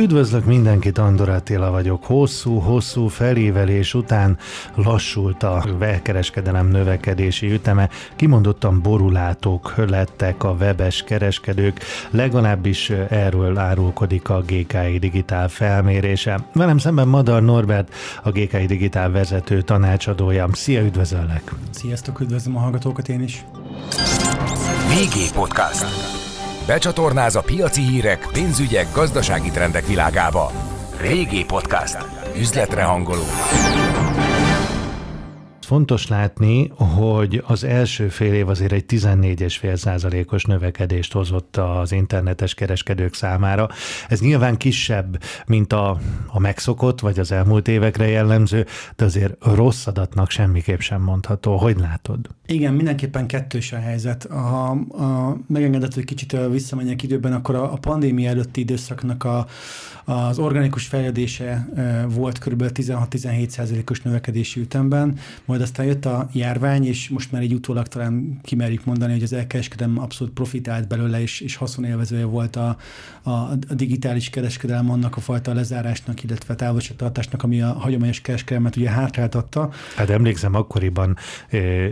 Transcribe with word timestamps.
Üdvözlök 0.00 0.44
mindenkit, 0.44 0.98
Andor 0.98 1.28
Attila 1.28 1.70
vagyok. 1.70 2.04
Hosszú-hosszú 2.04 3.06
felévelés 3.06 3.94
után 3.94 4.38
lassult 4.74 5.42
a 5.42 5.64
webkereskedelem 5.78 6.66
növekedési 6.66 7.52
üteme. 7.52 7.88
Kimondottan 8.16 8.82
borulátók 8.82 9.74
lettek 9.76 10.44
a 10.44 10.50
webes 10.50 11.02
kereskedők, 11.02 11.80
legalábbis 12.10 12.90
erről 13.08 13.58
árulkodik 13.58 14.28
a 14.28 14.40
GKI 14.40 14.98
Digitál 14.98 15.48
felmérése. 15.48 16.38
Velem 16.52 16.78
szemben 16.78 17.08
Madar 17.08 17.42
Norbert, 17.42 17.94
a 18.22 18.30
GKI 18.30 18.66
Digitál 18.66 19.10
vezető 19.10 19.62
tanácsadója. 19.62 20.48
Szia, 20.52 20.82
üdvözöllek! 20.82 21.54
Sziasztok, 21.70 22.20
üdvözlöm 22.20 22.56
a 22.56 22.60
hallgatókat 22.60 23.08
én 23.08 23.22
is! 23.22 23.44
VG 24.88 25.34
Podcast. 25.34 26.19
Becsatornáz 26.66 27.36
a 27.36 27.40
piaci 27.40 27.80
hírek, 27.80 28.28
pénzügyek, 28.32 28.86
gazdasági 28.94 29.50
trendek 29.50 29.86
világába. 29.86 30.52
Régi 31.00 31.44
Podcast. 31.44 31.98
Üzletre 32.36 32.82
hangoló. 32.82 33.24
Fontos 35.60 36.08
látni, 36.08 36.68
hogy 36.76 37.42
az 37.46 37.64
első 37.64 38.08
fél 38.08 38.34
év 38.34 38.48
azért 38.48 38.72
egy 38.72 38.84
14,5 38.88 39.76
százalékos 39.76 40.44
növekedést 40.44 41.12
hozott 41.12 41.56
az 41.56 41.92
internetes 41.92 42.54
kereskedők 42.54 43.14
számára. 43.14 43.68
Ez 44.08 44.20
nyilván 44.20 44.56
kisebb, 44.56 45.22
mint 45.46 45.72
a, 45.72 45.98
a 46.26 46.38
megszokott, 46.38 47.00
vagy 47.00 47.18
az 47.18 47.32
elmúlt 47.32 47.68
évekre 47.68 48.08
jellemző, 48.08 48.66
de 48.96 49.04
azért 49.04 49.44
rossz 49.44 49.86
adatnak 49.86 50.30
semmiképp 50.30 50.80
sem 50.80 51.02
mondható. 51.02 51.56
Hogy 51.56 51.78
látod? 51.78 52.18
Igen, 52.50 52.74
mindenképpen 52.74 53.26
kettős 53.26 53.72
a 53.72 53.76
helyzet. 53.76 54.26
Ha 54.30 54.70
a, 54.70 55.36
megengedett, 55.46 55.94
hogy 55.94 56.04
kicsit 56.04 56.36
visszamenjek 56.50 57.02
időben, 57.02 57.32
akkor 57.32 57.54
a, 57.54 57.72
a 57.72 57.76
pandémia 57.76 58.28
előtti 58.28 58.60
időszaknak 58.60 59.24
a, 59.24 59.46
az 60.04 60.38
organikus 60.38 60.86
fejlődése 60.86 61.68
volt 62.08 62.38
kb. 62.38 62.62
16-17 62.74 63.48
százalékos 63.48 64.02
növekedési 64.02 64.60
ütemben, 64.60 65.18
majd 65.44 65.60
aztán 65.60 65.86
jött 65.86 66.04
a 66.04 66.28
járvány, 66.32 66.86
és 66.86 67.08
most 67.08 67.32
már 67.32 67.42
egy 67.42 67.54
utólag 67.54 67.86
talán 67.86 68.40
kimerjük 68.42 68.84
mondani, 68.84 69.12
hogy 69.12 69.22
az 69.22 69.32
elkereskedelem 69.32 69.98
abszolút 69.98 70.32
profitált 70.32 70.88
belőle, 70.88 71.20
és, 71.20 71.40
és 71.40 71.56
haszonélvezője 71.56 72.24
volt 72.24 72.56
a, 72.56 72.76
a, 73.22 73.30
a 73.30 73.74
digitális 73.74 74.30
kereskedelem 74.30 74.90
annak 74.90 75.16
a 75.16 75.20
fajta 75.20 75.54
lezárásnak, 75.54 76.22
illetve 76.22 76.54
távolságtartásnak, 76.54 77.42
ami 77.42 77.62
a 77.62 77.72
hagyományos 77.72 78.20
kereskedelmet 78.20 78.76
ugye 78.76 78.90
hátráltatta. 78.90 79.70
Hát 79.96 80.10
emlékszem, 80.10 80.54
akkoriban 80.54 81.16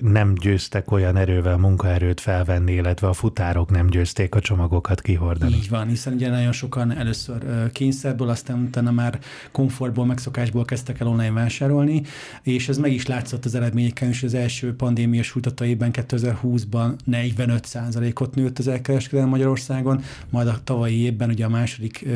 nem 0.01 0.35
győztek 0.49 0.91
olyan 0.91 1.17
erővel 1.17 1.57
munkaerőt 1.57 2.21
felvenni, 2.21 2.73
illetve 2.73 3.09
a 3.09 3.13
futárok 3.13 3.71
nem 3.71 3.87
győzték 3.87 4.35
a 4.35 4.41
csomagokat 4.41 5.01
kihordani. 5.01 5.55
Így 5.55 5.69
van, 5.69 5.89
hiszen 5.89 6.13
ugye 6.13 6.31
nagyon 6.31 6.53
sokan 6.53 6.93
először 6.93 7.71
kényszerből, 7.73 8.29
aztán 8.29 8.59
utána 8.59 8.91
már 8.91 9.19
komfortból, 9.53 10.07
megszokásból 10.07 10.65
kezdtek 10.65 11.01
el 11.01 11.07
online 11.07 11.31
vásárolni, 11.31 12.03
és 12.43 12.69
ez 12.69 12.79
meg 12.79 12.93
is 12.93 13.07
látszott 13.07 13.45
az 13.45 13.55
eredményeken 13.55 14.09
is, 14.09 14.23
az 14.23 14.35
első 14.35 14.77
pandémia 14.77 15.23
sújtataiban 15.23 15.91
2020-ban 15.93 16.93
45%-ot 17.11 18.35
nőtt 18.35 18.59
az 18.59 18.69
elkereskedelem 18.69 19.29
Magyarországon, 19.29 20.03
majd 20.31 20.47
a 20.47 20.61
tavalyi 20.65 21.01
évben, 21.01 21.31
ugye 21.31 21.45
a 21.45 21.49
második 21.49 22.07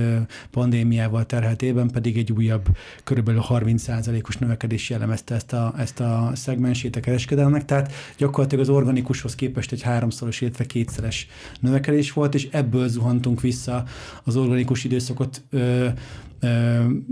pandémiával 0.50 1.26
terhelt 1.26 1.62
évben 1.62 1.90
pedig 1.90 2.16
egy 2.16 2.32
újabb 2.32 2.66
körülbelül 3.04 3.42
30%-os 3.48 4.36
növekedés 4.36 4.90
jellemezte 4.90 5.34
ezt 5.34 5.52
a, 5.52 5.74
ezt 5.78 6.00
a 6.00 6.30
szegmensét 6.34 6.96
a 6.96 7.00
kereskedelmek, 7.00 7.64
tehát 7.64 7.92
gyakorlatilag 8.22 8.64
az 8.64 8.74
organikushoz 8.74 9.34
képest 9.34 9.72
egy 9.72 9.82
háromszoros, 9.82 10.40
illetve 10.40 10.66
kétszeres 10.66 11.26
növekedés 11.60 12.12
volt, 12.12 12.34
és 12.34 12.48
ebből 12.50 12.88
zuhantunk 12.88 13.40
vissza 13.40 13.84
az 14.24 14.36
organikus 14.36 14.84
időszakot 14.84 15.42
ö, 15.50 15.88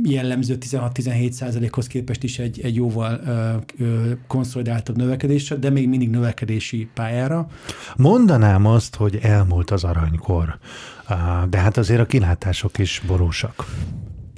jellemző 0.04 0.58
16-17 0.60 1.30
százalékhoz 1.30 1.86
képest 1.86 2.22
is 2.22 2.38
egy, 2.38 2.60
egy 2.60 2.74
jóval 2.74 3.20
konszolidáltabb 4.26 4.96
növekedésre, 4.96 5.56
de 5.56 5.70
még 5.70 5.88
mindig 5.88 6.10
növekedési 6.10 6.88
pályára. 6.94 7.48
Mondanám 7.96 8.66
azt, 8.66 8.96
hogy 8.96 9.18
elmúlt 9.22 9.70
az 9.70 9.84
aranykor, 9.84 10.58
de 11.50 11.58
hát 11.58 11.76
azért 11.76 12.00
a 12.00 12.06
kilátások 12.06 12.78
is 12.78 13.02
borúsak. 13.06 13.64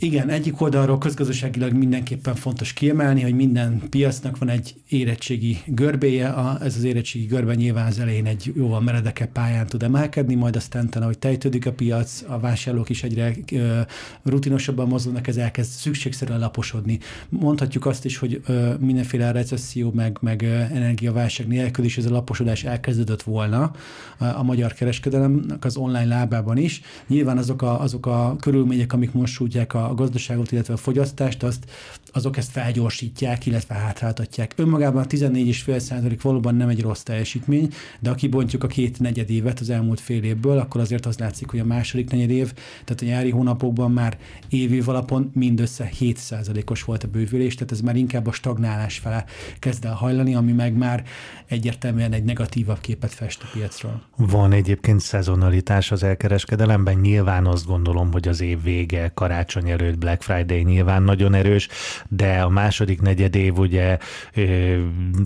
Igen, 0.03 0.29
egyik 0.29 0.61
oldalról 0.61 0.99
közgazdaságilag 0.99 1.73
mindenképpen 1.73 2.35
fontos 2.35 2.73
kiemelni, 2.73 3.23
hogy 3.23 3.35
minden 3.35 3.83
piacnak 3.91 4.39
van 4.39 4.49
egy 4.49 4.75
érettségi 4.89 5.59
görbéje, 5.67 6.29
a, 6.29 6.59
ez 6.63 6.77
az 6.77 6.85
érettségi 6.85 7.25
görbe 7.25 7.55
nyilván 7.55 7.87
az 7.87 7.99
elején 7.99 8.27
egy 8.27 8.53
jóval 8.57 8.81
meredekebb 8.81 9.29
pályán 9.29 9.67
tud 9.67 9.83
emelkedni, 9.83 10.35
majd 10.35 10.57
aztán, 10.57 10.89
ahogy 10.93 11.19
tejtődik 11.19 11.67
a 11.67 11.73
piac, 11.73 12.23
a 12.29 12.39
vásárlók 12.39 12.89
is 12.89 13.03
egyre 13.03 13.35
ö, 13.53 13.81
rutinosabban 14.23 14.89
mozognak, 14.89 15.27
ez 15.27 15.37
elkezd 15.37 15.71
szükségszerűen 15.71 16.39
laposodni. 16.39 16.99
Mondhatjuk 17.29 17.87
azt 17.87 18.05
is, 18.05 18.17
hogy 18.17 18.41
ö, 18.47 18.75
mindenféle 18.81 19.33
recesszió, 19.33 19.93
meg, 19.95 20.19
meg 20.21 20.43
energiaválság 20.73 21.47
nélkül 21.47 21.85
is 21.85 21.99
ez 21.99 22.07
a 22.07 22.11
laposodás 22.11 22.65
elkezdődött 22.65 23.23
volna 23.23 23.73
a, 24.19 24.25
a 24.25 24.43
magyar 24.43 24.73
kereskedelemnek 24.73 25.65
az 25.65 25.77
online 25.77 26.05
lábában 26.05 26.57
is. 26.57 26.81
Nyilván 27.07 27.39
azok 27.39 27.63
a, 27.63 27.81
azok 27.81 28.07
a 28.07 28.37
körülmények, 28.41 28.93
amik 28.93 29.13
most 29.13 29.33
sújtják 29.33 29.75
a 29.75 29.91
a 29.93 29.95
gazdaságot, 29.95 30.53
illetve 30.53 30.75
a 30.75 30.77
fogyasztást, 30.77 31.43
azt, 31.43 31.65
azok 32.13 32.37
ezt 32.37 32.51
felgyorsítják, 32.51 33.47
illetve 33.47 33.75
hátráltatják. 33.75 34.53
Önmagában 34.57 35.03
a 35.03 35.07
14,5% 35.07 36.19
valóban 36.23 36.55
nem 36.55 36.69
egy 36.69 36.81
rossz 36.81 37.03
teljesítmény, 37.03 37.73
de 38.01 38.09
ha 38.09 38.15
kibontjuk 38.15 38.65
a 38.65 38.67
két 38.67 39.01
negyed 39.01 39.31
évet 39.31 39.61
az 39.61 39.71
elmúlt 39.71 40.01
fél 40.01 40.23
évből, 40.23 40.59
akkor 40.59 40.81
azért 40.81 41.07
az 41.07 41.19
látszik, 41.19 41.51
hogy 41.51 41.61
a 41.61 41.65
második 41.65 42.11
negyed 42.11 42.31
év, 42.31 42.53
tehát 42.85 43.03
a 43.03 43.05
nyári 43.05 43.31
hónapokban 43.31 43.93
már 43.93 44.19
évév 44.49 44.89
alapon 44.89 45.31
mindössze 45.35 45.91
7%-os 46.01 46.85
volt 46.85 47.05
a 47.05 47.09
bővülés, 47.09 47.55
tehát 47.55 47.73
ez 47.73 47.81
már 47.81 47.97
inkább 47.97 48.27
a 48.27 48.33
stagnálás 48.33 48.99
fele 48.99 49.25
kezd 49.59 49.85
el 49.85 49.95
hajlani, 49.95 50.35
ami 50.35 50.53
meg 50.53 50.77
már 50.77 51.05
egyértelműen 51.47 52.13
egy 52.13 52.25
negatívabb 52.25 52.81
képet 52.81 53.13
fest 53.13 53.43
a 53.43 53.47
piacról. 53.53 54.03
Van 54.17 54.53
egyébként 54.53 55.01
szezonalitás 55.01 55.91
az 55.91 56.03
elkereskedelemben, 56.03 56.99
nyilván 56.99 57.47
azt 57.47 57.67
gondolom, 57.67 58.13
hogy 58.13 58.29
az 58.29 58.41
év 58.41 58.63
vége, 58.63 59.11
karácsony 59.15 59.71
előtt 59.71 59.99
Black 59.99 60.23
Friday 60.23 60.63
nyilván 60.63 61.03
nagyon 61.03 61.35
erős, 61.35 61.69
de 62.09 62.41
a 62.43 62.49
második 62.49 63.01
negyed 63.01 63.35
év 63.35 63.59
ugye 63.59 63.99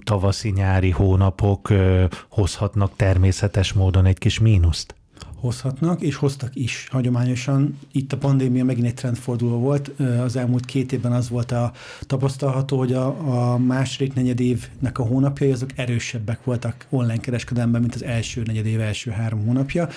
tavaszi-nyári 0.05 0.91
hónapok 0.91 1.69
hozhatnak 2.29 2.93
természetes 2.97 3.73
módon 3.73 4.07
egy 4.07 4.19
kis 4.19 4.39
mínuszt 4.39 4.95
hozhatnak, 5.41 6.01
és 6.01 6.15
hoztak 6.15 6.51
is 6.55 6.89
hagyományosan. 6.91 7.79
Itt 7.93 8.13
a 8.13 8.17
pandémia 8.19 8.65
megint 8.65 8.87
egy 8.87 8.95
trendforduló 8.95 9.59
volt. 9.59 9.89
Az 10.25 10.37
elmúlt 10.37 10.65
két 10.65 10.93
évben 10.93 11.13
az 11.13 11.29
volt 11.29 11.53
a 11.53 11.73
tapasztalható, 12.01 12.79
hogy 12.79 12.93
a, 12.93 13.07
a 13.53 13.59
második 13.59 14.15
negyed 14.15 14.41
évnek 14.41 14.99
a 14.99 15.03
hónapjai 15.03 15.51
azok 15.51 15.71
erősebbek 15.75 16.45
voltak 16.45 16.87
online 16.91 17.21
kereskedelemben, 17.21 17.81
mint 17.81 17.95
az 17.95 18.05
első 18.05 18.43
negyed 18.43 18.67
év 18.67 18.81
első 18.81 19.11
három 19.11 19.45
hónapja. 19.45 19.89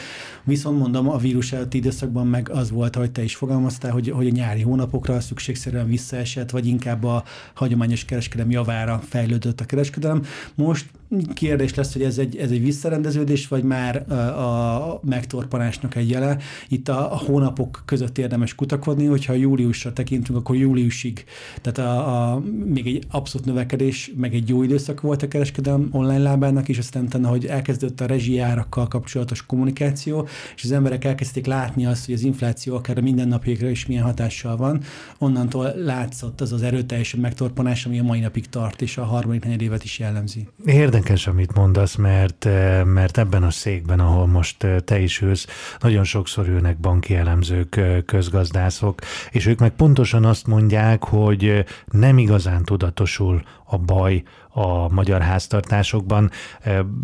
Viszont 0.43 0.79
mondom, 0.79 1.09
a 1.09 1.17
vírus 1.17 1.51
előtti 1.51 1.77
időszakban 1.77 2.27
meg 2.27 2.49
az 2.49 2.71
volt, 2.71 2.95
ahogy 2.95 3.11
te 3.11 3.23
is 3.23 3.35
fogalmaztál, 3.35 3.91
hogy, 3.91 4.09
hogy 4.09 4.27
a 4.27 4.31
nyári 4.31 4.61
hónapokra 4.61 5.19
szükségszerűen 5.19 5.87
visszaesett, 5.87 6.49
vagy 6.49 6.67
inkább 6.67 7.03
a 7.03 7.23
hagyományos 7.53 8.05
kereskedelem 8.05 8.51
javára 8.51 9.01
fejlődött 9.09 9.61
a 9.61 9.65
kereskedelem. 9.65 10.23
Most 10.55 10.85
kérdés 11.33 11.73
lesz, 11.73 11.93
hogy 11.93 12.01
ez 12.01 12.17
egy, 12.17 12.37
ez 12.37 12.51
egy 12.51 12.63
visszarendeződés, 12.63 13.47
vagy 13.47 13.63
már 13.63 14.11
a, 14.11 14.13
a 14.13 14.99
megtorpanásnak 15.29 15.95
egy 15.95 16.09
jele. 16.09 16.37
Itt 16.67 16.89
a, 16.89 17.13
a 17.13 17.17
hónapok 17.17 17.83
között 17.85 18.17
érdemes 18.17 18.55
kutakodni, 18.55 19.05
hogyha 19.05 19.33
júliusra 19.33 19.93
tekintünk, 19.93 20.37
akkor 20.37 20.55
júliusig, 20.55 21.23
tehát 21.61 21.77
a, 21.77 22.31
a, 22.33 22.41
még 22.65 22.87
egy 22.87 23.03
abszolút 23.09 23.47
növekedés, 23.47 24.11
meg 24.15 24.33
egy 24.33 24.49
jó 24.49 24.63
időszak 24.63 25.01
volt 25.01 25.23
a 25.23 25.27
kereskedelem 25.27 25.89
online 25.91 26.17
lábának, 26.17 26.69
és 26.69 26.77
aztán 26.77 27.03
utána, 27.03 27.27
hogy 27.27 27.45
elkezdődött 27.45 28.01
a 28.01 28.05
rezsijárakkal 28.05 28.87
kapcsolatos 28.87 29.45
kommunikáció, 29.45 30.27
és 30.55 30.63
az 30.63 30.71
emberek 30.71 31.05
elkezdték 31.05 31.45
látni 31.45 31.85
azt, 31.85 32.05
hogy 32.05 32.13
az 32.13 32.23
infláció 32.23 32.75
akár 32.75 32.97
a 32.97 33.01
mindennapjékra 33.01 33.69
is 33.69 33.85
milyen 33.85 34.03
hatással 34.03 34.57
van, 34.57 34.81
onnantól 35.17 35.73
látszott 35.75 36.41
az 36.41 36.51
az 36.51 36.61
erőteljes 36.61 37.15
megtorpanás, 37.15 37.85
ami 37.85 37.99
a 37.99 38.03
mai 38.03 38.19
napig 38.19 38.49
tart, 38.49 38.81
és 38.81 38.97
a 38.97 39.03
harmadik 39.03 39.43
negyed 39.43 39.61
évet 39.61 39.83
is 39.83 39.99
jellemzi. 39.99 40.47
Érdekes 40.65 41.27
amit 41.27 41.55
mondasz, 41.55 41.95
mert, 41.95 42.45
mert 42.85 43.17
ebben 43.17 43.43
a 43.43 43.51
székben, 43.51 43.99
ahol 43.99 44.27
most 44.27 44.63
eh, 44.63 44.79
te 44.79 44.99
is 44.99 45.18
ülsz, 45.21 45.47
nagyon 45.79 46.03
sokszor 46.03 46.47
ülnek 46.47 46.79
banki 46.79 47.15
elemzők, 47.15 47.79
közgazdászok, 48.05 48.99
és 49.31 49.45
ők 49.45 49.59
meg 49.59 49.71
pontosan 49.71 50.25
azt 50.25 50.47
mondják, 50.47 51.03
hogy 51.03 51.65
nem 51.91 52.17
igazán 52.17 52.63
tudatosul 52.63 53.41
a 53.65 53.77
baj 53.77 54.23
a 54.49 54.93
magyar 54.93 55.21
háztartásokban. 55.21 56.31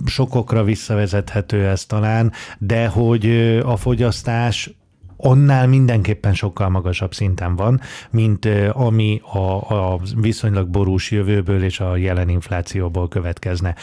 Sokokra 0.05 0.63
visszavezethető 0.63 1.67
ez 1.67 1.85
talán, 1.85 2.31
de 2.57 2.87
hogy 2.87 3.25
a 3.65 3.77
fogyasztás 3.77 4.69
annál 5.17 5.67
mindenképpen 5.67 6.33
sokkal 6.33 6.69
magasabb 6.69 7.13
szinten 7.13 7.55
van, 7.55 7.81
mint 8.09 8.47
ami 8.71 9.21
a, 9.33 9.71
a 9.93 9.99
viszonylag 10.15 10.67
borús 10.69 11.11
jövőből 11.11 11.63
és 11.63 11.79
a 11.79 11.95
jelen 11.95 12.29
inflációból 12.29 13.07
következne. 13.07 13.75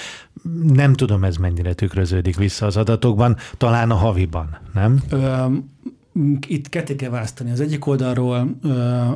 Nem 0.72 0.92
tudom, 0.92 1.24
ez 1.24 1.36
mennyire 1.36 1.72
tükröződik 1.72 2.36
vissza 2.36 2.66
az 2.66 2.76
adatokban, 2.76 3.36
talán 3.56 3.90
a 3.90 3.94
haviban, 3.94 4.58
nem? 4.74 5.02
Ö, 5.10 5.46
itt 6.46 6.68
ketté 6.68 6.96
kell 6.96 7.10
választani. 7.10 7.50
Az 7.50 7.60
egyik 7.60 7.86
oldalról 7.86 8.58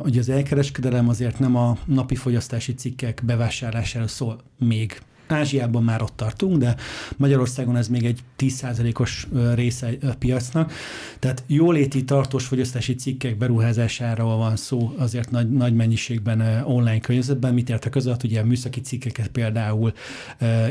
hogy 0.01 0.17
az 0.17 0.29
elkereskedelem 0.29 1.09
azért 1.09 1.39
nem 1.39 1.55
a 1.55 1.77
napi 1.85 2.15
fogyasztási 2.15 2.73
cikkek 2.73 3.21
bevásárlására 3.25 4.07
szól 4.07 4.39
még 4.59 5.01
Ázsiában 5.27 5.83
már 5.83 6.01
ott 6.01 6.15
tartunk, 6.15 6.57
de 6.57 6.75
Magyarországon 7.17 7.75
ez 7.75 7.87
még 7.87 8.05
egy 8.05 8.19
10%-os 8.39 9.27
része 9.55 9.89
a 10.01 10.15
piacnak. 10.19 10.71
Tehát 11.19 11.43
jóléti 11.47 12.03
tartós 12.03 12.45
fogyasztási 12.45 12.95
cikkek 12.95 13.37
beruházására 13.37 14.23
van 14.23 14.55
szó 14.55 14.93
azért 14.97 15.31
nagy, 15.31 15.51
nagy 15.51 15.73
mennyiségben 15.73 16.63
online 16.65 16.99
környezetben. 16.99 17.53
Mit 17.53 17.69
értek 17.69 17.95
az 17.95 18.07
alatt? 18.07 18.23
Ugye 18.23 18.43
műszaki 18.43 18.81
cikkeket 18.81 19.27
például, 19.27 19.93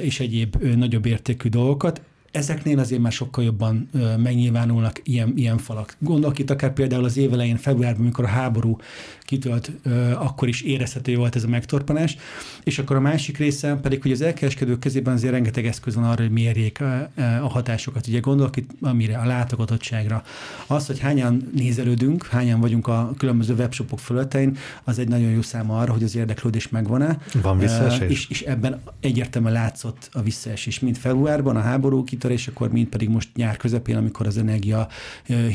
és 0.01 0.21
egyéb 0.21 0.57
nagyobb 0.63 1.07
értékű 1.07 1.49
dolgokat 1.49 2.01
ezeknél 2.37 2.79
azért 2.79 3.01
már 3.01 3.13
sokkal 3.13 3.45
jobban 3.45 3.89
megnyilvánulnak 4.17 5.01
ilyen, 5.05 5.33
ilyen 5.37 5.59
falak. 5.59 5.97
Gondolok 5.99 6.39
itt 6.39 6.51
akár 6.51 6.73
például 6.73 7.05
az 7.05 7.17
évelején, 7.17 7.57
februárban, 7.57 8.03
amikor 8.03 8.25
a 8.25 8.29
háború 8.29 8.79
kitölt, 9.23 9.73
akkor 10.15 10.49
is 10.49 10.63
érezhető 10.63 11.17
volt 11.17 11.37
ez 11.37 11.45
a 11.45 11.49
megtorpanás, 11.49 12.17
és 12.65 12.79
akkor 12.79 12.97
a 12.97 13.01
másik 13.01 13.39
része 13.39 13.75
pedig, 13.75 14.03
hogy 14.03 14.13
az 14.13 14.21
elkereskedők 14.21 14.79
kezében 14.79 15.15
azért 15.15 15.33
rengeteg 15.33 15.67
eszköz 15.67 15.95
van 15.95 16.05
arra, 16.05 16.23
hogy 16.23 16.31
mérjék 16.31 16.81
a, 16.81 17.11
a 17.43 17.49
hatásokat. 17.49 18.07
Ugye 18.07 18.21
gondolok 18.21 18.57
itt 18.57 18.71
amire, 18.81 19.19
a 19.19 19.27
látogatottságra. 19.27 20.23
Az, 20.67 20.87
hogy 20.87 20.99
hányan 20.99 21.51
nézelődünk, 21.55 22.27
hányan 22.27 22.61
vagyunk 22.61 22.87
a 22.87 23.15
különböző 23.19 23.55
webshopok 23.55 23.99
fölöttein, 23.99 24.57
az 24.85 24.99
egy 24.99 25.09
nagyon 25.09 25.31
jó 25.31 25.43
száma 25.43 25.79
arra, 25.79 25.93
hogy 25.93 26.03
az 26.03 26.17
érdeklődés 26.17 26.69
megvan-e. 26.69 27.19
Van 27.43 27.59
visszaesés? 27.59 28.11
És, 28.11 28.29
és 28.29 28.43
ebben 28.43 28.81
egyértelműen 29.01 29.53
látszott 29.53 30.09
a 30.13 30.23
visszaesés, 30.23 30.81
mint 30.81 30.99
februárban, 30.99 31.57
a 31.57 31.61
háború 31.61 32.05
áttörés, 32.27 32.51
mint 32.71 32.89
pedig 32.89 33.09
most 33.09 33.29
nyár 33.35 33.57
közepén, 33.57 33.97
amikor 33.97 34.27
az 34.27 34.39
energia 34.39 34.89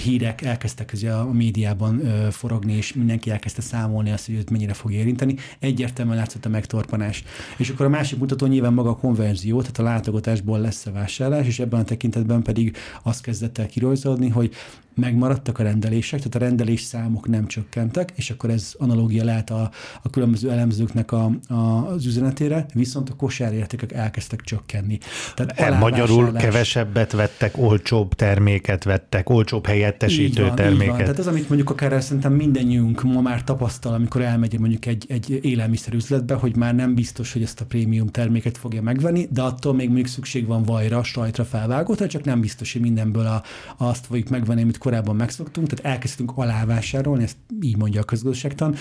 hírek 0.04 0.42
elkezdtek 0.42 0.94
a 1.28 1.32
médiában 1.32 2.02
forogni, 2.32 2.74
és 2.74 2.94
mindenki 2.94 3.30
elkezdte 3.32 3.62
számolni 3.62 4.12
azt, 4.12 4.26
hogy 4.26 4.36
őt 4.36 4.50
mennyire 4.50 4.74
fog 4.74 4.92
érinteni. 4.92 5.36
Egyértelműen 5.60 6.18
látszott 6.18 6.46
a 6.46 6.50
megtorpanás. 6.50 7.24
És 7.58 7.70
akkor 7.70 7.86
a 7.86 7.90
másik 7.90 8.20
mutató 8.20 8.46
nyilván 8.46 8.74
maga 8.74 8.90
a 8.90 8.96
konverzió, 8.96 9.62
tehát 9.62 9.80
a 9.80 9.84
látogatásból 9.84 10.60
lesz 10.60 10.86
a 10.86 10.92
vásárlás, 10.92 11.48
és 11.48 11.60
ebben 11.60 11.80
a 11.80 11.84
tekintetben 11.84 12.42
pedig 12.42 12.78
azt 13.04 13.22
kezdett 13.22 13.58
el 13.58 13.68
kirajzolni, 13.68 14.30
hogy 14.30 14.54
megmaradtak 14.96 15.60
a 15.60 15.64
rendelések, 15.64 16.20
tehát 16.20 16.36
a 16.36 16.40
rendelés 16.40 16.82
számok 16.82 17.28
nem 17.28 17.48
csökkentek, 17.48 18.12
és 18.16 18.30
akkor 18.30 18.50
ez 18.50 18.74
analógia 18.78 19.24
lehet 19.24 19.50
a, 19.50 19.72
a 20.02 20.10
különböző 20.10 20.52
elemzőknek 20.52 21.12
a, 21.12 21.32
a, 21.48 21.54
az 21.88 22.06
üzenetére, 22.06 22.66
viszont 22.74 23.10
a 23.10 23.16
kosárértékek 23.16 23.92
elkezdtek 23.92 24.42
csökkenni. 24.42 24.98
Tehát 25.36 25.60
e, 25.60 25.78
Magyarul 25.78 26.32
kevesebbet 26.62 27.12
vettek, 27.12 27.58
olcsóbb 27.58 28.14
terméket 28.14 28.84
vettek, 28.84 29.30
olcsóbb 29.30 29.66
helyettesítő 29.66 30.42
van, 30.42 30.56
terméket. 30.56 30.88
Van. 30.88 30.98
Tehát 30.98 31.20
az, 31.20 31.28
amit 31.28 31.48
mondjuk 31.48 31.70
akár 31.70 32.04
szerintem 32.04 32.34
mindennyünk 32.34 33.04
ma 33.04 33.22
már 33.22 33.44
tapasztal, 33.44 33.94
amikor 33.94 34.22
elmegy 34.22 34.60
mondjuk 34.60 34.86
egy, 34.86 35.06
egy 35.08 35.40
élelmiszerüzletbe, 35.42 36.34
hogy 36.34 36.56
már 36.56 36.76
nem 36.76 36.96
biztos, 36.96 37.34
hogy 37.34 37.42
ezt 37.42 37.62
a 37.62 37.66
prémium 37.66 38.08
terméket 38.08 38.58
fogja 38.58 38.82
megvenni, 38.82 39.28
de 39.32 39.42
attól 39.42 39.74
még 39.74 39.86
mondjuk 39.86 40.08
szükség 40.08 40.48
van 40.48 40.64
vajra, 40.64 41.04
sajtra 41.04 41.46
felvágótra, 41.46 42.08
csak 42.08 42.24
nem 42.24 42.42
biztos, 42.42 42.74
hogy 42.74 42.82
mindenből 42.82 43.26
a, 43.26 43.44
azt 43.78 44.06
fogjuk 44.06 44.30
megvenni, 44.30 44.62
amit 44.62 44.78
korábban 44.78 45.16
megszoktunk, 45.16 45.68
tehát 45.68 45.94
elkezdtünk 45.94 46.32
alávásárolni, 46.36 47.24
ezt 47.24 47.38
így 47.62 47.78
mondja 47.78 48.02
a 48.02 48.04
közgazdaságtan, 48.04 48.76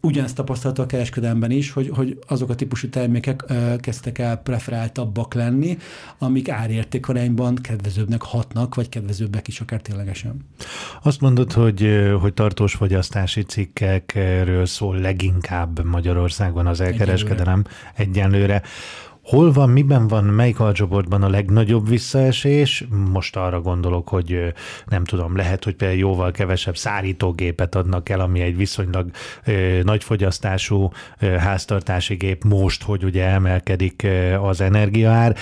ugyanezt 0.00 0.34
tapasztalta 0.34 0.82
a 0.82 0.86
kereskedelemben 0.86 1.50
is, 1.50 1.70
hogy, 1.70 1.90
hogy 1.94 2.18
azok 2.26 2.50
a 2.50 2.54
típusú 2.54 2.88
termékek 2.88 3.44
ö, 3.48 3.76
kezdtek 3.76 4.18
el 4.18 4.36
preferáltabbak 4.36 5.34
lenni, 5.34 5.78
amik 6.18 6.48
árértékarányban 6.48 7.54
kedvezőbbnek 7.54 8.22
hatnak, 8.22 8.74
vagy 8.74 8.88
kedvezőbbek 8.88 9.48
is 9.48 9.60
akár 9.60 9.80
ténylegesen. 9.80 10.46
Azt 11.02 11.20
mondod, 11.20 11.52
hogy, 11.52 12.10
hogy 12.20 12.34
tartós 12.34 12.74
fogyasztási 12.74 13.42
cikkekről 13.42 14.66
szól 14.66 14.96
leginkább 14.96 15.84
Magyarországon 15.84 16.66
az 16.66 16.80
elkereskedelem 16.80 17.64
egyenlőre. 17.94 18.20
egyenlőre. 18.20 18.62
Hol 19.30 19.52
van, 19.52 19.70
miben 19.70 20.08
van, 20.08 20.24
melyik 20.24 20.60
alcsoportban 20.60 21.22
a 21.22 21.28
legnagyobb 21.28 21.88
visszaesés? 21.88 22.84
Most 23.12 23.36
arra 23.36 23.60
gondolok, 23.60 24.08
hogy 24.08 24.52
nem 24.86 25.04
tudom, 25.04 25.36
lehet, 25.36 25.64
hogy 25.64 25.74
például 25.74 26.00
jóval 26.00 26.30
kevesebb 26.30 26.76
szárítógépet 26.76 27.74
adnak 27.74 28.08
el, 28.08 28.20
ami 28.20 28.40
egy 28.40 28.56
viszonylag 28.56 29.10
nagy 29.82 30.04
fogyasztású 30.04 30.90
háztartási 31.18 32.14
gép 32.14 32.44
most, 32.44 32.82
hogy 32.82 33.04
ugye 33.04 33.24
emelkedik 33.24 34.06
az 34.42 34.60
energiaár, 34.60 35.36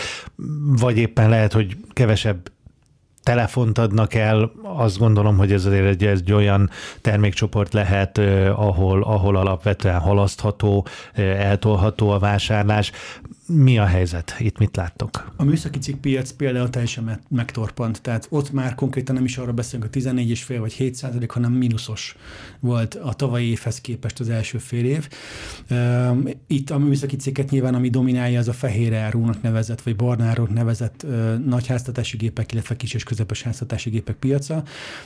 vagy 0.78 0.98
éppen 0.98 1.28
lehet, 1.28 1.52
hogy 1.52 1.76
kevesebb 1.92 2.50
telefont 3.22 3.78
adnak 3.78 4.14
el, 4.14 4.52
azt 4.62 4.98
gondolom, 4.98 5.36
hogy 5.36 5.52
ez 5.52 5.64
azért 5.64 5.86
egy, 5.86 6.06
egy 6.06 6.32
olyan 6.32 6.70
termékcsoport 7.00 7.72
lehet, 7.72 8.18
ahol, 8.54 9.02
ahol 9.02 9.36
alapvetően 9.36 9.98
halasztható, 9.98 10.86
eltolható 11.14 12.10
a 12.10 12.18
vásárlás. 12.18 12.92
Mi 13.52 13.78
a 13.78 13.84
helyzet? 13.84 14.34
Itt 14.38 14.58
mit 14.58 14.76
láttok? 14.76 15.32
A 15.36 15.44
műszaki 15.44 15.78
cikkpiac 15.78 16.30
például 16.30 16.70
teljesen 16.70 17.20
megtorpant, 17.28 18.02
tehát 18.02 18.26
ott 18.30 18.52
már 18.52 18.74
konkrétan 18.74 19.14
nem 19.14 19.24
is 19.24 19.38
arra 19.38 19.52
beszélünk, 19.52 19.90
hogy 19.92 20.02
14,5 20.02 20.56
vagy 20.58 20.72
7 20.72 20.94
százalék, 20.94 21.30
hanem 21.30 21.52
mínuszos 21.52 22.16
volt 22.60 22.94
a 22.94 23.12
tavalyi 23.12 23.50
évhez 23.50 23.80
képest 23.80 24.20
az 24.20 24.28
első 24.28 24.58
fél 24.58 24.84
év. 24.84 25.08
Itt 26.46 26.70
a 26.70 26.78
műszaki 26.78 27.16
cikket 27.16 27.50
nyilván, 27.50 27.74
ami 27.74 27.88
dominálja, 27.90 28.38
az 28.38 28.48
a 28.48 28.52
fehér 28.52 28.94
árúnak 28.94 29.42
nevezett, 29.42 29.80
vagy 29.82 29.96
barnáról 29.96 30.48
nevezett 30.52 31.06
nagy 31.44 31.66
háztatási 31.66 32.16
gépek, 32.16 32.52
illetve 32.52 32.76
kis 32.76 32.94
és 32.94 33.02
közepes 33.02 33.42
háztatási 33.42 33.90
gépek 33.90 34.16
piaca. 34.16 34.62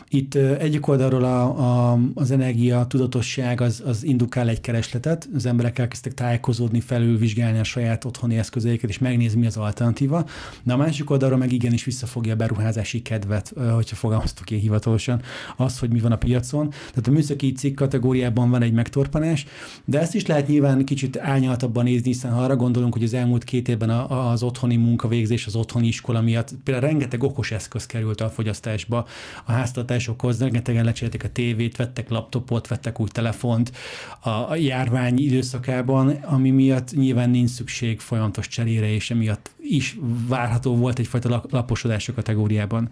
Itt 0.09 0.35
egyik 0.35 0.87
oldalról 0.87 1.25
a, 1.25 1.91
a, 1.93 1.99
az 2.15 2.31
energia 2.31 2.87
tudatosság 2.87 3.61
az, 3.61 3.83
az 3.87 4.05
indukál 4.05 4.49
egy 4.49 4.61
keresletet, 4.61 5.29
az 5.35 5.47
emberek 5.47 5.79
elkezdtek 5.79 6.15
tájékozódni, 6.15 6.81
felülvizsgálni 6.81 7.59
a 7.59 7.65
saját 7.65 8.05
otthoni 8.05 8.32
otthoni 8.33 8.39
eszközeiket, 8.39 8.91
és 8.91 8.99
megnézni, 8.99 9.41
mi 9.41 9.47
az 9.47 9.57
alternatíva. 9.57 10.25
De 10.63 10.73
a 10.73 10.77
másik 10.77 11.11
oldalra 11.11 11.37
meg 11.37 11.53
igenis 11.53 11.85
visszafogja 11.85 12.33
a 12.33 12.37
beruházási 12.37 13.03
kedvet, 13.03 13.53
hogyha 13.75 13.97
fogalmaztuk 13.97 14.51
én 14.51 14.61
hivatalosan, 14.61 15.23
az, 15.57 15.79
hogy 15.79 15.91
mi 15.93 16.01
van 16.01 16.13
a 16.13 16.17
piacon. 16.17 16.71
Tehát 16.71 17.07
a 17.07 17.11
műszaki 17.11 17.53
cikk 17.53 17.75
kategóriában 17.77 18.51
van 18.51 18.63
egy 18.63 18.73
megtorpanás, 18.73 19.47
de 19.85 20.01
ezt 20.01 20.15
is 20.15 20.27
lehet 20.27 20.49
nyilván 20.49 20.85
kicsit 20.85 21.19
ányaltabban 21.19 21.85
nézni, 21.85 22.09
hiszen 22.09 22.33
ha 22.33 22.43
arra 22.43 22.57
gondolunk, 22.57 22.93
hogy 22.93 23.03
az 23.03 23.15
elmúlt 23.15 23.45
két 23.45 23.69
évben 23.69 23.91
az 23.91 24.43
otthoni 24.43 24.77
munkavégzés, 24.77 25.47
az 25.47 25.57
otthoni 25.57 25.87
iskola 25.87 26.21
miatt 26.21 26.55
például 26.65 26.87
rengeteg 26.87 27.23
okos 27.23 27.51
eszköz 27.51 27.87
került 27.87 28.21
a 28.21 28.29
fogyasztásba 28.29 29.07
a 29.45 29.53
háztartásokhoz, 29.53 30.39
rengetegen 30.39 30.85
lecserélték 30.85 31.25
a 31.25 31.29
tévét, 31.29 31.77
vettek 31.77 32.09
laptopot, 32.09 32.69
vettek 32.69 33.01
új 33.01 33.09
telefont 33.09 33.73
a 34.21 34.55
járvány 34.55 35.19
időszakában, 35.19 36.09
ami 36.09 36.51
miatt 36.51 36.93
nyilván 36.95 37.31
nincs 37.31 37.51
szükség 37.51 38.01
folyamatosan 38.01 38.22
folyamatos 38.23 38.49
cserére, 38.49 38.95
és 38.95 39.11
emiatt 39.11 39.51
is 39.61 39.99
várható 40.29 40.77
volt 40.77 40.99
egyfajta 40.99 41.43
laposodás 41.51 42.09
a 42.09 42.13
kategóriában. 42.13 42.89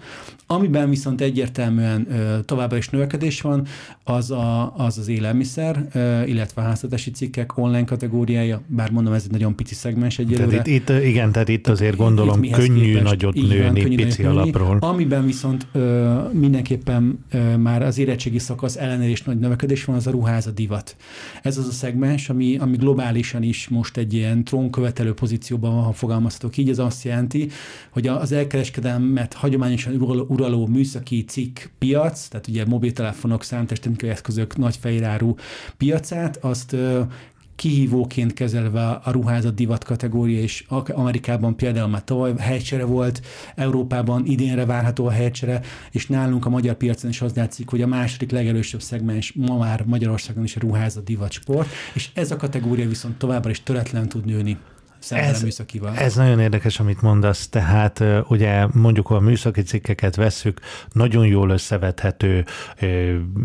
Amiben 0.47 0.89
viszont 0.89 1.21
egyértelműen 1.21 2.07
továbbra 2.45 2.77
is 2.77 2.89
növekedés 2.89 3.41
van, 3.41 3.67
az 4.05 4.31
a, 4.31 4.77
az, 4.77 4.99
az 4.99 5.09
élelmiszer, 5.09 5.89
illetve 6.27 6.63
a 6.63 6.65
háztartási 6.65 7.11
cikkek 7.11 7.57
online 7.57 7.85
kategóriája, 7.85 8.63
bár 8.67 8.91
mondom, 8.91 9.13
ez 9.13 9.23
egy 9.25 9.31
nagyon 9.31 9.57
pici 9.57 9.75
szegmens 9.75 10.19
egyelőre. 10.19 10.51
Tehát 10.51 10.67
itt, 10.67 10.89
itt, 10.89 11.05
igen, 11.05 11.33
tehát 11.33 11.49
itt 11.49 11.69
azért 11.69 11.97
gondolom 11.97 12.43
itt, 12.43 12.53
könnyű 12.53 12.85
képest, 12.85 13.05
nagyot 13.05 13.35
nőni 13.35 13.59
van, 13.59 13.75
könnyű 13.75 13.97
pici 13.97 14.23
nőni, 14.23 14.37
alapról. 14.37 14.77
Amiben 14.81 15.27
viszont 15.27 15.67
ö, 15.73 16.15
mindenképpen 16.33 17.25
ö, 17.31 17.57
már 17.57 17.83
az 17.83 17.99
érettségi 17.99 18.39
szakasz 18.39 18.77
ellenére 18.77 19.11
is 19.11 19.23
nagy 19.23 19.39
növekedés 19.39 19.85
van, 19.85 19.97
az 19.97 20.07
a 20.07 20.11
ruházat 20.11 20.55
divat. 20.55 20.97
Ez 21.43 21.59
az 21.59 21.67
a 21.67 21.73
szegmens, 21.73 22.29
ami, 22.29 22.57
ami 22.57 22.77
globálisan 22.77 23.43
is 23.43 23.69
most 23.69 23.97
egy 23.97 24.15
ilyen 24.15 24.45
trónkövetelő 24.45 25.15
pozícióban 25.21 25.75
van, 25.75 25.85
ha 25.85 25.93
fogalmazhatok 25.93 26.57
így, 26.57 26.69
ez 26.69 26.79
azt 26.79 27.05
jelenti, 27.05 27.49
hogy 27.91 28.07
az 28.07 28.33
elkereskedelmet 28.33 29.35
hagyományosan 29.35 29.95
uraló 30.29 30.67
műszaki 30.67 31.25
cikk 31.25 31.59
piac, 31.79 32.29
tehát 32.29 32.47
ugye 32.47 32.65
mobiltelefonok, 32.65 33.45
számítástechnikai 33.45 34.09
eszközök, 34.09 34.57
nagy 34.57 34.77
fejráru 34.77 35.35
piacát, 35.77 36.37
azt 36.37 36.77
kihívóként 37.61 38.33
kezelve 38.33 38.87
a 38.89 39.11
ruházat 39.11 39.55
divat 39.55 39.85
kategória, 39.85 40.41
és 40.41 40.65
Amerikában 40.89 41.57
például 41.57 41.89
már 41.89 42.05
tavaly 42.05 42.35
helycsere 42.39 42.85
volt, 42.85 43.21
Európában 43.55 44.27
idénre 44.27 44.65
várható 44.65 45.07
a 45.07 45.11
helycsere, 45.11 45.61
és 45.91 46.07
nálunk 46.07 46.47
a 46.47 46.49
magyar 46.49 46.75
piacon 46.75 47.11
is 47.11 47.21
az 47.21 47.35
látszik, 47.35 47.69
hogy 47.69 47.83
a 47.83 47.87
második 47.87 48.31
legerősebb 48.31 48.83
szegmens 48.83 49.33
ma 49.33 49.57
már 49.57 49.85
Magyarországon 49.87 50.45
is 50.45 50.57
a 50.57 50.61
ruházat 50.61 51.05
divat 51.05 51.33
sport, 51.33 51.69
és 51.95 52.11
ez 52.15 52.31
a 52.31 52.37
kategória 52.37 52.89
viszont 52.89 53.19
továbbra 53.19 53.51
is 53.51 53.63
töretlen 53.63 54.09
tud 54.09 54.25
nőni. 54.25 54.57
Szemben 55.01 55.29
ez, 55.29 55.41
a 55.41 55.45
műszakival. 55.45 55.97
Ez 55.97 56.15
nagyon 56.15 56.41
érdekes, 56.41 56.81
amit 56.81 57.03
mondasz, 57.03 57.49
tehát 57.49 58.05
ugye 58.29 58.67
mondjuk 58.73 59.11
a 59.11 59.21
műszaki 59.21 59.63
cikkeket 59.63 60.17
vesszük, 60.17 60.61
nagyon 60.93 61.27
jól 61.27 61.51
összevethető, 61.51 62.45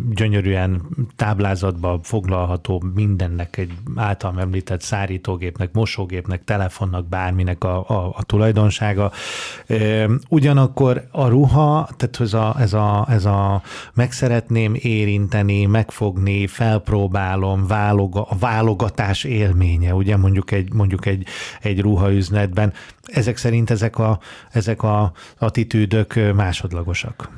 gyönyörűen 0.10 0.82
táblázatba 1.16 2.00
foglalható 2.04 2.84
mindennek, 2.94 3.58
egy 3.58 3.72
által 3.96 4.40
említett 4.40 4.82
szárítógépnek, 4.82 5.74
mosógépnek, 5.74 6.44
telefonnak, 6.44 7.08
bárminek 7.08 7.64
a, 7.64 7.90
a, 7.90 8.14
a 8.18 8.24
tulajdonsága. 8.24 9.12
Ugyanakkor 10.30 11.08
a 11.12 11.28
ruha, 11.28 11.90
tehát 11.98 12.20
ez 12.20 12.34
a, 12.34 12.56
ez 12.60 12.74
a, 12.74 13.06
ez 13.10 13.26
a 13.26 13.62
meg 13.94 14.12
szeretném 14.12 14.76
érinteni, 14.76 15.66
megfogni, 15.66 16.48
felpróbálom, 16.48 17.68
váloga, 17.68 18.24
a 18.24 18.36
válogatás 18.40 19.24
élménye, 19.24 19.94
ugye 19.94 20.18
mondjuk 20.18 20.52
egy, 20.52 20.74
mondjuk 20.74 21.06
egy, 21.06 21.28
egy 21.62 21.82
ruhaüzletben. 21.82 22.74
Ezek 23.04 23.38
szerint 23.38 23.70
ezek 23.70 23.98
a, 23.98 24.20
ezek 24.52 24.84
a 24.84 25.12
attitűdök 25.38 26.34
másodlagosak. 26.36 27.30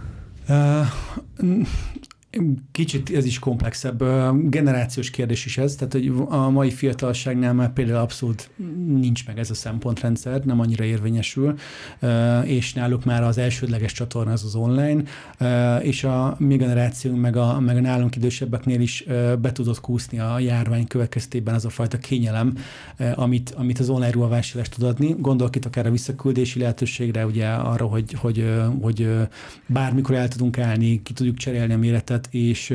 Kicsit 2.71 3.15
ez 3.15 3.25
is 3.25 3.39
komplexebb. 3.39 4.03
Generációs 4.49 5.09
kérdés 5.09 5.45
is 5.45 5.57
ez, 5.57 5.75
tehát 5.75 5.93
hogy 5.93 6.11
a 6.29 6.49
mai 6.49 6.71
fiatalságnál 6.71 7.53
már 7.53 7.73
például 7.73 7.97
abszolút 7.97 8.49
nincs 8.87 9.25
meg 9.25 9.39
ez 9.39 9.49
a 9.49 9.53
szempontrendszer, 9.53 10.43
nem 10.43 10.59
annyira 10.59 10.83
érvényesül, 10.83 11.55
és 12.43 12.73
náluk 12.73 13.05
már 13.05 13.23
az 13.23 13.37
elsődleges 13.37 13.91
csatorna 13.91 14.31
az 14.31 14.43
az 14.43 14.55
online, 14.55 15.03
és 15.81 16.03
a 16.03 16.35
mi 16.39 16.55
generációnk 16.55 17.21
meg 17.21 17.35
a, 17.35 17.59
meg 17.59 17.77
a 17.77 17.81
nálunk 17.81 18.15
idősebbeknél 18.15 18.81
is 18.81 19.03
be 19.41 19.51
tudott 19.51 19.81
kúszni 19.81 20.19
a 20.19 20.39
járvány 20.39 20.87
következtében 20.87 21.53
az 21.53 21.65
a 21.65 21.69
fajta 21.69 21.97
kényelem, 21.97 22.57
amit, 23.15 23.53
amit 23.57 23.79
az 23.79 23.89
online 23.89 24.11
ruhavásárlás 24.11 24.69
tud 24.69 24.83
adni. 24.83 25.15
Gondolok 25.19 25.55
itt 25.55 25.65
akár 25.65 25.85
a 25.85 25.91
visszaküldési 25.91 26.59
lehetőségre, 26.59 27.25
ugye 27.25 27.47
arra, 27.47 27.85
hogy, 27.85 28.13
hogy, 28.13 28.53
hogy 28.81 29.09
bármikor 29.67 30.15
el 30.15 30.27
tudunk 30.27 30.57
állni, 30.57 31.01
ki 31.03 31.13
tudjuk 31.13 31.37
cserélni 31.37 31.73
a 31.73 31.77
méretet, 31.77 32.26
és 32.29 32.73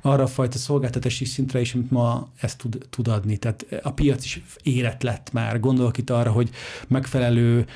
arra 0.00 0.22
a 0.22 0.26
fajta 0.26 0.58
szolgáltatási 0.58 1.24
szintre 1.24 1.60
is, 1.60 1.74
amit 1.74 1.90
ma 1.90 2.28
ezt 2.40 2.58
tud, 2.58 2.86
tud 2.90 3.08
adni. 3.08 3.36
Tehát 3.36 3.66
a 3.82 3.92
piac 3.92 4.24
is 4.24 4.42
érett 4.62 5.02
lett 5.02 5.32
már. 5.32 5.60
Gondolok 5.60 5.98
itt 5.98 6.10
arra, 6.10 6.30
hogy 6.30 6.50
megfelelő 6.88 7.66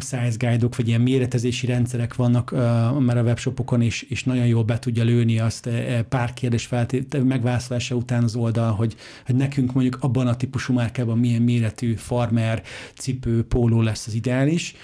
size 0.00 0.36
guide-ok, 0.38 0.76
vagy 0.76 0.88
ilyen 0.88 1.00
méretezési 1.00 1.66
rendszerek 1.66 2.14
vannak 2.14 2.50
már 2.98 3.18
a 3.18 3.22
webshopokon, 3.22 3.82
és, 3.82 4.02
és 4.02 4.24
nagyon 4.24 4.46
jól 4.46 4.64
be 4.64 4.78
tudja 4.78 5.04
lőni 5.04 5.38
azt 5.38 5.68
pár 6.08 6.32
kérdés 6.32 6.66
feltét, 6.66 7.24
megválaszolása 7.24 7.94
után 7.94 8.22
az 8.22 8.34
oldal, 8.34 8.72
hogy, 8.72 8.96
hogy 9.26 9.34
nekünk 9.34 9.72
mondjuk 9.72 9.96
abban 10.00 10.26
a 10.26 10.36
típusú 10.36 10.72
márkában 10.72 11.18
milyen 11.18 11.42
méretű 11.42 11.94
farmer, 11.94 12.62
cipő, 12.94 13.44
póló 13.44 13.82
lesz 13.82 14.06
az 14.06 14.14
ideális, 14.14 14.74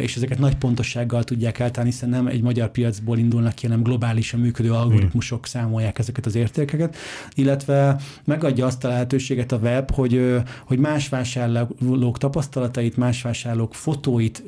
és 0.00 0.16
ezeket 0.16 0.38
nagy 0.38 0.56
pontossággal 0.56 1.24
tudják 1.24 1.58
eltálni, 1.58 1.90
hiszen 1.90 2.08
nem 2.08 2.26
egy 2.26 2.42
magyar 2.42 2.70
piacból 2.70 3.18
indulnak 3.18 3.54
ki, 3.54 3.66
hanem 3.66 3.82
globálisan 3.82 4.40
működő 4.40 4.72
algoritmus 4.72 4.97
algoritmusok 4.98 5.46
számolják 5.46 5.98
ezeket 5.98 6.26
az 6.26 6.34
értékeket, 6.34 6.96
illetve 7.34 7.96
megadja 8.24 8.66
azt 8.66 8.84
a 8.84 8.88
lehetőséget 8.88 9.52
a 9.52 9.56
web, 9.56 9.90
hogy, 9.90 10.36
hogy 10.64 10.78
más 10.78 11.08
vásárlók 11.08 12.18
tapasztalatait, 12.18 12.96
más 12.96 13.22
vásárlók 13.22 13.74
fotóit 13.74 14.42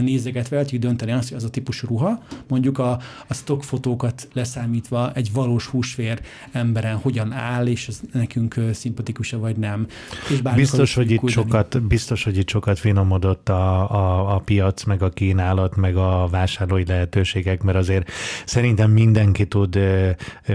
nézegetve 0.00 0.56
el 0.56 0.62
tudjuk 0.62 0.82
dönteni 0.82 1.12
azt, 1.12 1.28
hogy 1.28 1.36
az 1.36 1.44
a 1.44 1.50
típusú 1.50 1.86
ruha, 1.86 2.22
mondjuk 2.48 2.78
a, 2.78 2.90
a 3.26 3.34
stock 3.34 3.62
fotókat 3.62 4.28
leszámítva 4.32 5.12
egy 5.12 5.32
valós 5.32 5.66
húsvér 5.66 6.20
emberen 6.52 6.96
hogyan 6.96 7.32
áll, 7.32 7.66
és 7.66 7.88
ez 7.88 8.00
nekünk 8.12 8.54
szimpatikus 8.72 9.30
vagy 9.30 9.56
nem. 9.56 9.86
És 10.30 10.40
biztos, 10.54 10.94
hogy 10.94 11.10
itt 11.10 11.28
sokat, 11.28 11.82
biztos, 11.82 12.24
hogy 12.24 12.36
itt 12.36 12.48
sokat 12.48 12.78
finomodott 12.78 13.48
a, 13.48 13.90
a, 13.90 14.34
a 14.34 14.38
piac, 14.38 14.84
meg 14.84 15.02
a 15.02 15.08
kínálat, 15.08 15.76
meg 15.76 15.96
a 15.96 16.28
vásárlói 16.30 16.84
lehetőségek, 16.86 17.62
mert 17.62 17.78
azért 17.78 18.10
szerintem 18.44 18.90
mindenki 18.90 19.46
tud 19.46 19.59
tud 19.60 19.78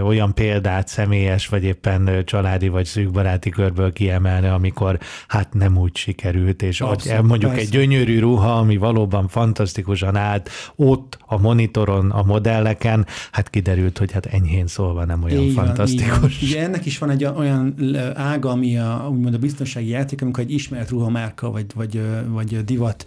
olyan 0.01 0.33
példát 0.33 0.87
személyes, 0.87 1.47
vagy 1.47 1.63
éppen 1.63 2.23
családi, 2.25 2.67
vagy 2.67 2.85
szűkbaráti 2.85 3.49
körből 3.49 3.93
kiemelni, 3.93 4.47
amikor 4.47 4.99
hát 5.27 5.53
nem 5.53 5.77
úgy 5.77 5.95
sikerült, 5.95 6.61
és 6.61 6.81
Abszolút, 6.81 7.21
mondjuk 7.21 7.51
persze. 7.51 7.65
egy 7.65 7.71
gyönyörű 7.71 8.19
ruha, 8.19 8.57
ami 8.57 8.77
valóban 8.77 9.27
fantasztikusan 9.27 10.15
állt, 10.15 10.49
ott 10.75 11.17
a 11.25 11.37
monitoron, 11.37 12.11
a 12.11 12.23
modelleken, 12.23 13.05
hát 13.31 13.49
kiderült, 13.49 13.97
hogy 13.97 14.11
hát 14.11 14.25
enyhén 14.25 14.67
szólva 14.67 15.05
nem 15.05 15.23
olyan 15.23 15.41
így 15.41 15.53
fantasztikus. 15.53 16.19
Van, 16.19 16.29
Ugye 16.41 16.63
ennek 16.63 16.85
is 16.85 16.97
van 16.97 17.09
egy 17.09 17.25
olyan 17.25 17.75
ága, 18.15 18.49
ami 18.49 18.77
a, 18.77 19.07
úgymond 19.11 19.33
a 19.33 19.37
biztonsági 19.37 19.89
játék, 19.89 20.21
amikor 20.21 20.43
egy 20.43 20.51
ismert 20.51 20.89
ruhamárka, 20.89 21.51
vagy, 21.51 21.65
vagy, 21.75 22.01
vagy 22.27 22.63
divat 22.63 23.05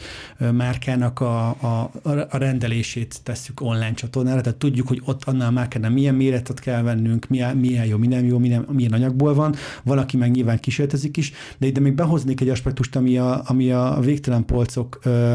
márkának 0.52 1.20
a, 1.20 1.48
a, 1.48 1.90
a 2.30 2.36
rendelését 2.36 3.20
tesszük 3.22 3.60
online 3.60 3.94
csatornára, 3.94 4.40
tehát 4.40 4.58
tudjuk, 4.58 4.88
hogy 4.88 5.02
ott 5.04 5.24
annál 5.24 5.50
márkánál 5.50 5.87
milyen 5.92 6.14
méretet 6.14 6.60
kell 6.60 6.82
vennünk, 6.82 7.28
milyen, 7.28 7.56
milyen 7.56 7.86
jó, 7.86 7.96
milyen 7.96 8.24
jó, 8.24 8.38
milyen, 8.38 8.66
milyen 8.72 8.92
anyagból 8.92 9.34
van. 9.34 9.54
Valaki 9.84 10.16
meg 10.16 10.30
nyilván 10.30 10.58
kísérletezik 10.58 11.16
is, 11.16 11.32
de 11.58 11.66
ide 11.66 11.80
még 11.80 11.94
behoznék 11.94 12.40
egy 12.40 12.48
aspektust, 12.48 12.96
ami 12.96 13.18
a, 13.18 13.42
ami 13.46 13.70
a 13.70 13.98
végtelen 14.00 14.44
polcok 14.44 14.98
ö, 15.02 15.34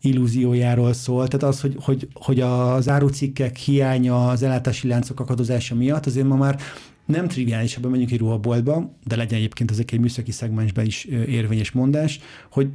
illúziójáról 0.00 0.92
szól. 0.92 1.28
Tehát 1.28 1.54
az, 1.54 1.60
hogy, 1.60 1.76
hogy, 1.80 2.08
hogy 2.12 2.40
az 2.40 2.88
árucikkek 2.88 3.56
hiánya, 3.56 4.28
az 4.28 4.42
ellátási 4.42 4.88
láncok 4.88 5.20
akadozása 5.20 5.74
miatt 5.74 6.06
azért 6.06 6.26
ma 6.26 6.36
már 6.36 6.60
nem 7.08 7.28
triviális, 7.28 7.74
ha 7.74 7.80
bemegyünk 7.80 8.10
egy 8.10 8.18
ruhaboltba, 8.18 8.96
de 9.04 9.16
legyen 9.16 9.38
egyébként 9.38 9.70
ezek 9.70 9.92
egy 9.92 10.00
műszaki 10.00 10.32
szegmensben 10.32 10.86
is 10.86 11.04
érvényes 11.04 11.72
mondás, 11.72 12.20
hogy 12.50 12.68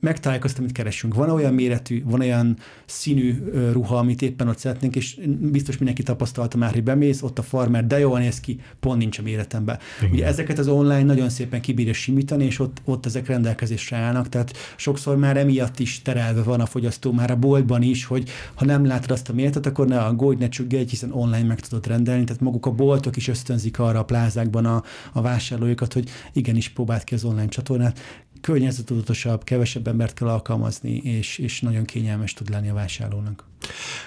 megtaláljuk 0.00 0.44
azt, 0.44 0.58
amit 0.58 0.72
keresünk. 0.72 1.14
Van 1.14 1.30
olyan 1.30 1.54
méretű, 1.54 2.02
van 2.04 2.20
olyan 2.20 2.56
színű 2.86 3.34
ruha, 3.72 3.96
amit 3.96 4.22
éppen 4.22 4.48
ott 4.48 4.58
szeretnénk, 4.58 4.96
és 4.96 5.18
biztos 5.40 5.76
mindenki 5.76 6.02
tapasztalta 6.02 6.56
már, 6.56 6.72
hogy 6.72 6.82
bemész, 6.82 7.22
ott 7.22 7.38
a 7.38 7.42
farmer, 7.42 7.86
de 7.86 7.98
jól 7.98 8.18
néz 8.18 8.40
ki, 8.40 8.60
pont 8.80 8.98
nincs 8.98 9.18
a 9.18 9.22
méretemben. 9.22 9.78
Igen. 10.00 10.12
Ugye 10.12 10.26
ezeket 10.26 10.58
az 10.58 10.68
online 10.68 11.02
nagyon 11.02 11.28
szépen 11.28 11.60
kibírja 11.60 11.92
simítani, 11.92 12.44
és 12.44 12.58
ott, 12.58 12.80
ott 12.84 13.06
ezek 13.06 13.26
rendelkezésre 13.26 13.96
állnak, 13.96 14.28
tehát 14.28 14.56
sokszor 14.76 15.16
már 15.16 15.36
emiatt 15.36 15.78
is 15.78 16.02
terelve 16.02 16.42
van 16.42 16.60
a 16.60 16.66
fogyasztó 16.66 17.12
már 17.12 17.30
a 17.30 17.36
boltban 17.36 17.82
is, 17.82 18.04
hogy 18.04 18.30
ha 18.54 18.64
nem 18.64 18.84
látod 18.84 19.10
azt 19.10 19.28
a 19.28 19.32
méretet, 19.32 19.66
akkor 19.66 19.86
ne 19.86 20.00
aggódj, 20.00 20.40
ne 20.40 20.48
csüggedj, 20.48 20.90
hiszen 20.90 21.12
online 21.12 21.46
meg 21.46 21.60
tudod 21.60 21.86
rendelni, 21.86 22.24
tehát 22.24 22.42
maguk 22.42 22.66
a 22.66 22.70
boltok 22.70 23.16
is 23.16 23.28
ösztönzik 23.28 23.78
arra 23.78 23.98
a 23.98 24.04
plázákban 24.04 24.64
a, 24.64 24.82
a 25.12 25.20
vásárlóikat, 25.20 25.92
hogy 25.92 26.08
igenis 26.32 26.68
próbáld 26.68 27.04
ki 27.04 27.14
az 27.14 27.24
online 27.24 27.48
csatornát 27.48 28.00
környezetudatosabb, 28.40 29.44
kevesebb 29.44 29.86
embert 29.86 30.14
kell 30.14 30.28
alkalmazni, 30.28 30.96
és, 30.96 31.38
és 31.38 31.60
nagyon 31.60 31.84
kényelmes 31.84 32.32
tud 32.32 32.50
lenni 32.50 32.68
a 32.68 32.74
vásárlónak. 32.74 33.44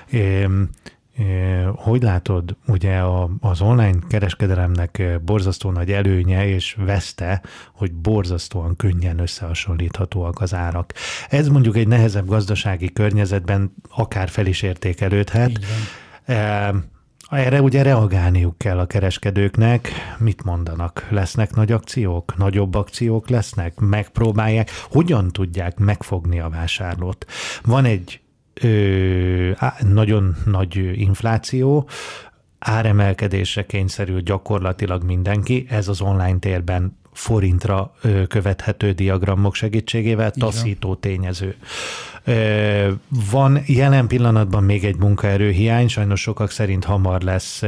É, 0.09 0.47
hogy 1.75 2.01
látod, 2.01 2.55
ugye 2.67 3.01
az 3.39 3.61
online 3.61 3.97
kereskedelemnek 4.09 5.03
borzasztó 5.25 5.71
nagy 5.71 5.91
előnye 5.91 6.47
és 6.47 6.75
veszte, 6.79 7.41
hogy 7.73 7.93
borzasztóan 7.93 8.75
könnyen 8.75 9.19
összehasonlíthatóak 9.19 10.41
az 10.41 10.53
árak. 10.53 10.93
Ez 11.29 11.47
mondjuk 11.47 11.77
egy 11.77 11.87
nehezebb 11.87 12.27
gazdasági 12.27 12.93
környezetben 12.93 13.73
akár 13.89 14.29
fel 14.29 14.45
is 14.45 14.61
értékelődhet. 14.61 15.49
Így 15.49 15.65
van. 16.25 16.91
Erre 17.35 17.61
ugye 17.61 17.83
reagálniuk 17.83 18.57
kell 18.57 18.79
a 18.79 18.85
kereskedőknek. 18.85 19.91
Mit 20.17 20.43
mondanak? 20.43 21.07
Lesznek 21.09 21.55
nagy 21.55 21.71
akciók? 21.71 22.37
Nagyobb 22.37 22.75
akciók 22.75 23.29
lesznek? 23.29 23.79
Megpróbálják? 23.79 24.69
Hogyan 24.89 25.31
tudják 25.31 25.77
megfogni 25.77 26.39
a 26.39 26.49
vásárlót? 26.49 27.25
Van 27.63 27.85
egy 27.85 28.21
ö, 28.53 29.51
á, 29.55 29.75
nagyon 29.81 30.35
nagy 30.45 30.99
infláció, 30.99 31.87
áremelkedésre 32.59 33.65
kényszerül 33.65 34.21
gyakorlatilag 34.21 35.03
mindenki, 35.03 35.65
ez 35.69 35.87
az 35.87 36.01
online 36.01 36.39
térben 36.39 36.97
forintra 37.13 37.93
követhető 38.27 38.91
diagramok 38.91 39.55
segítségével 39.55 40.31
taszító 40.31 40.95
tényező. 40.95 41.55
Van 43.31 43.63
jelen 43.65 44.07
pillanatban 44.07 44.63
még 44.63 44.85
egy 44.85 44.97
munkaerőhiány, 44.97 45.87
sajnos 45.87 46.21
sokak 46.21 46.51
szerint 46.51 46.83
hamar 46.83 47.21
lesz 47.21 47.61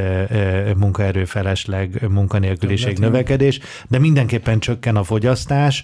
munkaerőfelesleg, 0.78 2.08
munkanélküliség 2.10 2.98
növekedés, 2.98 3.60
de 3.88 4.00
mindenképpen 4.00 4.60
csökken 4.60 4.96
a 4.96 5.04
fogyasztás, 5.04 5.84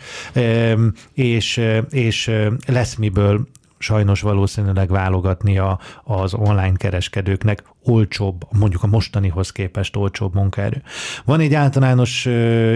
és, 1.13 1.61
és 1.89 2.31
lesz 2.67 2.95
miből 2.95 3.47
sajnos 3.81 4.21
valószínűleg 4.21 4.89
válogatnia 4.89 5.79
az 6.03 6.33
online 6.33 6.75
kereskedőknek 6.75 7.63
olcsóbb, 7.83 8.47
mondjuk 8.51 8.83
a 8.83 8.87
mostanihoz 8.87 9.51
képest 9.51 9.95
olcsóbb 9.95 10.33
munkaerő. 10.33 10.81
Van 11.25 11.39
egy 11.39 11.53
általános 11.53 12.25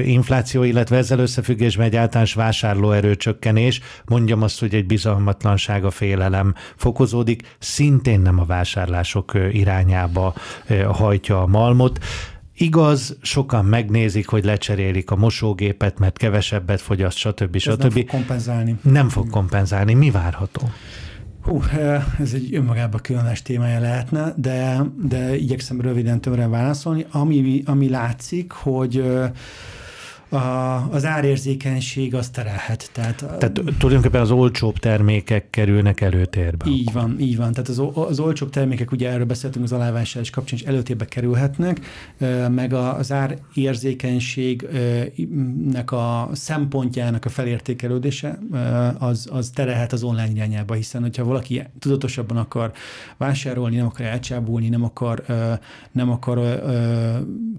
infláció, 0.04 0.64
illetve 0.64 0.98
ezzel 0.98 1.20
összefüggésben 1.20 1.86
egy 1.86 1.96
általános 1.96 2.34
vásárlóerő 2.34 3.16
csökkenés, 3.16 3.82
mondjam 4.06 4.42
azt, 4.42 4.60
hogy 4.60 4.76
egy 4.76 4.86
bizalmatlanság, 4.86 5.86
a 5.86 5.92
félelem 5.92 6.54
fokozódik, 6.76 7.56
szintén 7.60 8.20
nem 8.20 8.40
a 8.40 8.46
vásárlások 8.46 9.32
irányába 9.52 10.34
hajtja 10.92 11.42
a 11.42 11.48
malmot. 11.48 12.00
Igaz, 12.58 13.18
sokan 13.22 13.66
megnézik, 13.66 14.28
hogy 14.28 14.44
lecserélik 14.44 15.12
a 15.12 15.16
mosógépet, 15.16 16.00
mert 16.00 16.18
kevesebbet 16.18 16.82
fogyaszt, 16.82 17.18
stb. 17.18 17.58
stb. 17.58 17.72
Ez 17.72 17.78
nem 17.78 17.90
fog 17.90 18.06
kompenzálni. 18.08 18.76
Nem 18.82 19.10
fog 19.10 19.30
kompenzálni. 19.30 19.94
Mi 19.94 20.12
várható? 20.12 20.70
Hú, 21.42 21.62
ez 22.20 22.34
egy 22.34 22.56
önmagában 22.56 23.00
különös 23.02 23.42
témája 23.42 23.80
lehetne, 23.80 24.34
de, 24.38 24.82
de 25.08 25.36
igyekszem 25.36 25.82
röviden 25.82 26.22
többre 26.22 26.48
válaszolni. 26.48 27.06
Ami, 27.12 27.64
ami 27.66 27.90
látszik, 27.90 28.52
hogy 28.52 29.04
a, 30.30 30.38
az 30.92 31.06
árérzékenység 31.06 32.16
az 32.16 32.30
terelhet. 32.30 32.90
Tehát, 32.94 33.18
tehát 33.18 33.62
tulajdonképpen 33.78 34.22
az 34.22 34.32
olcsóbb 34.32 34.78
termékek 34.78 35.50
kerülnek 35.50 36.02
előtérbe. 36.02 36.66
Így 36.70 36.94
van, 36.94 37.20
így 37.20 37.38
van. 37.38 37.52
Tehát 37.52 37.70
az, 37.70 37.82
az 37.94 38.20
olcsóbb 38.20 38.50
termékek, 38.50 38.92
ugye 38.92 39.10
erről 39.10 39.26
beszéltünk 39.26 39.66
az 39.66 39.72
alávásárlás 39.72 40.30
kapcsán, 40.30 40.60
is 40.60 40.66
előtérbe 40.66 41.06
kerülhetnek, 41.06 41.80
meg 42.50 42.74
az 42.74 43.12
árérzékenységnek 43.12 45.92
a 45.92 46.30
szempontjának 46.32 47.26
a 47.26 47.30
felértékelődése 47.30 48.40
az, 49.00 49.28
az 49.32 49.50
terelhet 49.50 49.94
az 49.94 50.04
online 50.04 50.32
irányába, 50.32 50.74
hiszen 50.74 51.02
hogyha 51.02 51.24
valaki 51.24 51.64
tudatosabban 51.80 52.38
akar 52.38 52.72
vásárolni, 53.18 53.76
nem 53.76 53.86
akar 53.86 54.06
elcsábulni, 54.06 54.70
nem 54.70 54.84
akar, 54.84 55.24
nem 55.92 56.10
akar 56.10 56.64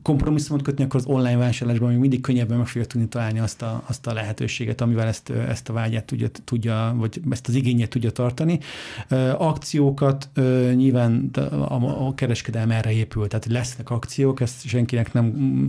kompromisszumot 0.03 0.63
kötni, 0.63 0.85
akkor 0.85 1.01
az 1.01 1.07
online 1.07 1.37
vásárlásban 1.37 1.89
még 1.89 1.99
mindig 1.99 2.21
könnyebben 2.21 2.56
meg 2.57 2.67
fogja 2.67 2.87
tudni 2.87 3.09
találni 3.09 3.39
azt 3.39 3.63
a, 3.63 3.83
azt 3.87 4.07
a 4.07 4.13
lehetőséget, 4.13 4.81
amivel 4.81 5.07
ezt, 5.07 5.31
ezt 5.31 5.69
a 5.69 5.73
vágyát 5.73 6.05
tudja, 6.05 6.29
tudja, 6.45 6.95
vagy 6.97 7.21
ezt 7.31 7.49
az 7.49 7.55
igényet 7.55 7.89
tudja 7.89 8.11
tartani. 8.11 8.59
Akciókat 9.37 10.31
nyilván 10.75 11.31
a, 11.51 12.07
a 12.07 12.15
kereskedelem 12.15 12.71
erre 12.71 12.93
épül, 12.93 13.29
tehát 13.29 13.47
lesznek 13.47 13.91
akciók, 13.91 14.41
ezt 14.41 14.67
senkinek 14.67 15.13
nem 15.13 15.69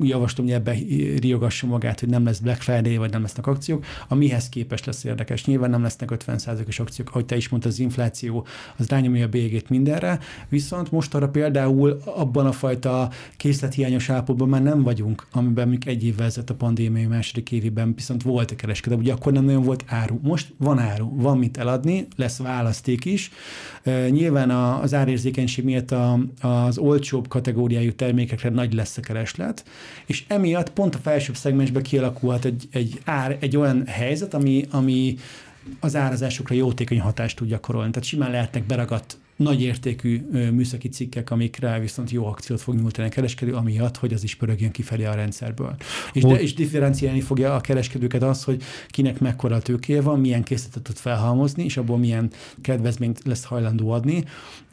javaslom, 0.00 0.46
hogy 0.46 0.54
ebbe 0.54 0.76
riogassa 1.20 1.66
magát, 1.66 2.00
hogy 2.00 2.08
nem 2.08 2.24
lesz 2.24 2.38
Black 2.38 2.60
Friday, 2.62 2.96
vagy 2.96 3.10
nem 3.10 3.22
lesznek 3.22 3.46
akciók. 3.46 3.84
A 4.08 4.14
mihez 4.14 4.48
képest 4.48 4.86
lesz 4.86 5.04
érdekes. 5.04 5.44
Nyilván 5.44 5.70
nem 5.70 5.82
lesznek 5.82 6.10
50%-os 6.26 6.78
akciók, 6.78 7.08
ahogy 7.08 7.24
te 7.24 7.36
is 7.36 7.48
mondtad, 7.48 7.72
az 7.72 7.78
infláció 7.78 8.46
az 8.76 8.88
rányomja 8.88 9.24
a 9.24 9.28
bélyegét 9.28 9.68
mindenre, 9.68 10.18
viszont 10.48 10.90
most 10.90 11.14
arra 11.14 11.28
például 11.28 12.00
abban 12.04 12.46
a 12.46 12.52
fajta 12.52 13.10
készlethiányos 13.36 14.10
állapotban 14.10 14.48
már 14.48 14.62
nem 14.62 14.82
vagyunk, 14.82 15.26
amiben 15.32 15.59
mondjuk 15.66 15.94
egy 15.94 16.04
évvel 16.04 16.26
ezelőtt 16.26 16.50
a 16.50 16.54
pandémia 16.54 17.08
második 17.08 17.52
évében 17.52 17.94
viszont 17.94 18.22
volt 18.22 18.50
a 18.50 18.56
kereskedelem, 18.56 19.04
ugye 19.04 19.12
akkor 19.12 19.32
nem 19.32 19.44
nagyon 19.44 19.62
volt 19.62 19.84
áru. 19.86 20.18
Most 20.22 20.52
van 20.56 20.78
áru, 20.78 21.20
van 21.20 21.38
mit 21.38 21.56
eladni, 21.56 22.06
lesz 22.16 22.38
választék 22.38 23.04
is. 23.04 23.30
Nyilván 24.08 24.50
az 24.50 24.94
árérzékenység 24.94 25.64
miatt 25.64 25.94
az 26.40 26.78
olcsóbb 26.78 27.28
kategóriájú 27.28 27.92
termékekre 27.92 28.48
nagy 28.48 28.72
lesz 28.72 28.96
a 28.96 29.00
kereslet, 29.00 29.64
és 30.06 30.24
emiatt 30.28 30.70
pont 30.70 30.94
a 30.94 30.98
felsőbb 30.98 31.36
szegmensben 31.36 31.82
kialakulhat 31.82 32.44
egy, 32.44 32.68
egy, 32.70 33.00
ár, 33.04 33.36
egy 33.40 33.56
olyan 33.56 33.86
helyzet, 33.86 34.34
ami, 34.34 34.66
ami 34.70 35.16
az 35.80 35.96
árazásokra 35.96 36.54
jótékony 36.54 37.00
hatást 37.00 37.36
tud 37.36 37.48
gyakorolni. 37.48 37.90
Tehát 37.90 38.08
simán 38.08 38.30
lehetnek 38.30 38.66
beragadt 38.66 39.18
nagy 39.40 39.62
értékű 39.62 40.22
műszaki 40.30 40.88
cikkek, 40.88 41.30
amikre 41.30 41.78
viszont 41.78 42.10
jó 42.10 42.26
akciót 42.26 42.60
fog 42.60 42.74
nyújtani 42.74 43.08
a 43.08 43.10
kereskedő, 43.10 43.54
amiatt, 43.54 43.96
hogy 43.96 44.12
az 44.12 44.22
is 44.22 44.34
pörögjön 44.34 44.70
kifelé 44.70 45.04
a 45.04 45.14
rendszerből. 45.14 45.76
És, 46.12 46.22
de, 46.22 46.40
és 46.40 46.54
differenciálni 46.54 47.20
fogja 47.20 47.54
a 47.54 47.60
kereskedőket 47.60 48.22
az, 48.22 48.44
hogy 48.44 48.62
kinek 48.88 49.18
mekkora 49.18 49.58
tőkéje 49.58 50.00
van, 50.00 50.20
milyen 50.20 50.42
készletet 50.42 50.82
tud 50.82 50.96
felhalmozni, 50.96 51.64
és 51.64 51.76
abból 51.76 51.98
milyen 51.98 52.30
kedvezményt 52.60 53.20
lesz 53.24 53.44
hajlandó 53.44 53.90
adni. 53.90 54.24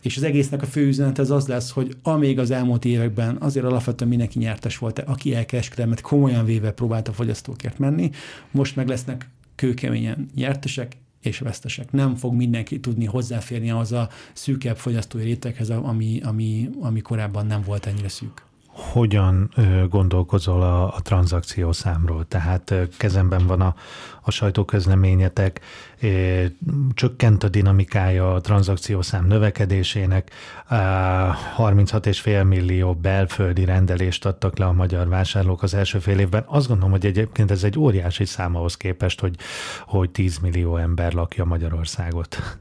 És 0.01 0.17
az 0.17 0.23
egésznek 0.23 0.61
a 0.61 0.65
fő 0.65 0.87
üzenet 0.87 1.19
ez 1.19 1.29
az 1.29 1.47
lesz, 1.47 1.71
hogy 1.71 1.97
amíg 2.03 2.39
az 2.39 2.51
elmúlt 2.51 2.85
években 2.85 3.37
azért 3.39 3.65
alapvetően 3.65 4.09
mindenki 4.09 4.39
nyertes 4.39 4.77
volt, 4.77 4.99
aki 4.99 5.35
elkereskedelmet 5.35 6.01
komolyan 6.01 6.45
véve 6.45 6.71
próbált 6.71 7.07
a 7.07 7.13
fogyasztókért 7.13 7.79
menni, 7.79 8.09
most 8.51 8.75
meg 8.75 8.87
lesznek 8.87 9.29
kőkeményen 9.55 10.29
nyertesek, 10.35 10.97
és 11.27 11.39
vesztesek. 11.39 11.91
Nem 11.91 12.15
fog 12.15 12.33
mindenki 12.33 12.79
tudni 12.79 13.05
hozzáférni 13.05 13.71
az 13.71 13.91
a 13.91 14.09
szűkebb 14.33 14.77
fogyasztói 14.77 15.23
réteghez, 15.23 15.69
ami, 15.69 16.19
ami, 16.23 16.69
ami 16.79 17.01
korábban 17.01 17.45
nem 17.45 17.61
volt 17.61 17.85
ennyire 17.85 18.09
szűk 18.09 18.46
hogyan 18.77 19.51
gondolkozol 19.89 20.61
a, 20.61 20.95
a 20.95 21.01
tranzakció 21.01 21.71
számról? 21.71 22.25
Tehát 22.27 22.73
kezemben 22.97 23.47
van 23.47 23.61
a, 23.61 23.75
a 24.21 24.31
sajtóközleményetek, 24.31 25.61
csökkent 26.93 27.43
a 27.43 27.49
dinamikája 27.49 28.33
a 28.33 28.41
tranzakciószám 28.41 29.25
növekedésének, 29.25 30.31
36,5 30.69 32.47
millió 32.47 32.93
belföldi 32.93 33.65
rendelést 33.65 34.25
adtak 34.25 34.57
le 34.57 34.65
a 34.65 34.71
magyar 34.71 35.07
vásárlók 35.07 35.63
az 35.63 35.73
első 35.73 35.99
fél 35.99 36.19
évben. 36.19 36.43
Azt 36.47 36.67
gondolom, 36.67 36.91
hogy 36.91 37.05
egyébként 37.05 37.51
ez 37.51 37.63
egy 37.63 37.79
óriási 37.79 38.25
szám 38.25 38.55
ahhoz 38.55 38.77
képest, 38.77 39.19
hogy, 39.19 39.35
hogy 39.85 40.09
10 40.09 40.37
millió 40.37 40.77
ember 40.77 41.13
lakja 41.13 41.45
Magyarországot. 41.45 42.57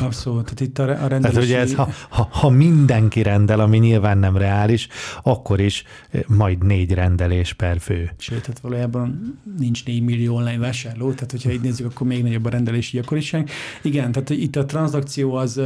Abszolút, 0.00 0.44
tehát 0.44 0.60
itt 0.60 0.78
a, 0.78 0.84
rendelési... 0.84 1.20
Tehát, 1.22 1.36
hogy 1.36 1.52
ez, 1.52 1.74
ha, 1.74 1.88
ha, 2.08 2.28
ha 2.30 2.48
mindenki 2.48 3.22
rendel, 3.22 3.60
ami 3.60 3.78
nyilván 3.78 4.18
nem 4.18 4.36
reális, 4.36 4.88
akkor 5.22 5.41
is 5.54 5.84
majd 6.26 6.64
négy 6.64 6.92
rendelés 6.92 7.52
per 7.52 7.80
fő. 7.80 8.10
Sőt, 8.18 8.40
tehát 8.40 8.60
valójában 8.60 9.38
nincs 9.58 9.84
4 9.84 10.02
millió 10.02 10.34
online 10.34 10.58
vásárló, 10.58 11.12
tehát 11.12 11.30
hogyha 11.30 11.50
így 11.50 11.60
nézzük, 11.60 11.86
akkor 11.86 12.06
még 12.06 12.22
nagyobb 12.22 12.44
a 12.44 12.50
rendelési 12.50 12.96
gyakoriság. 12.96 13.50
Igen, 13.82 14.12
tehát 14.12 14.30
itt 14.30 14.56
a 14.56 14.64
tranzakció 14.64 15.34
az 15.34 15.60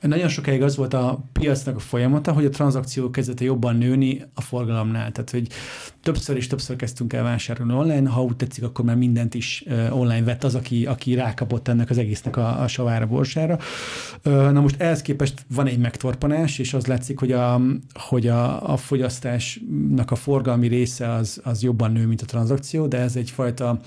nagyon 0.00 0.28
sokáig 0.28 0.62
az 0.62 0.76
volt 0.76 0.94
a 0.94 1.24
piacnak 1.32 1.76
a 1.76 1.80
folyamata, 1.80 2.32
hogy 2.32 2.44
a 2.44 2.50
tranzakció 2.50 3.10
kezdete 3.10 3.44
jobban 3.44 3.76
nőni 3.76 4.22
a 4.34 4.40
forgalomnál. 4.40 5.12
Tehát, 5.12 5.30
hogy 5.30 5.48
többször 6.12 6.36
és 6.36 6.46
többször 6.46 6.76
kezdtünk 6.76 7.12
el 7.12 7.22
vásárolni 7.22 7.72
online, 7.72 8.10
ha 8.10 8.22
úgy 8.22 8.36
tetszik, 8.36 8.64
akkor 8.64 8.84
már 8.84 8.96
mindent 8.96 9.34
is 9.34 9.64
online 9.90 10.22
vett 10.22 10.44
az, 10.44 10.54
aki, 10.54 10.86
aki 10.86 11.14
rákapott 11.14 11.68
ennek 11.68 11.90
az 11.90 11.98
egésznek 11.98 12.36
a, 12.36 12.62
a 12.62 12.68
savára, 12.68 13.06
borsára. 13.06 13.58
Na 14.22 14.60
most 14.60 14.80
ehhez 14.80 15.02
képest 15.02 15.44
van 15.54 15.66
egy 15.66 15.78
megtorpanás, 15.78 16.58
és 16.58 16.74
az 16.74 16.86
látszik, 16.86 17.18
hogy 17.18 17.32
a, 17.32 17.60
hogy 17.92 18.26
a, 18.26 18.72
a 18.72 18.76
fogyasztásnak 18.76 20.10
a 20.10 20.14
forgalmi 20.14 20.68
része 20.68 21.12
az, 21.12 21.40
az 21.44 21.62
jobban 21.62 21.92
nő, 21.92 22.06
mint 22.06 22.20
a 22.20 22.26
tranzakció, 22.26 22.86
de 22.86 22.98
ez 22.98 23.16
egyfajta 23.16 23.80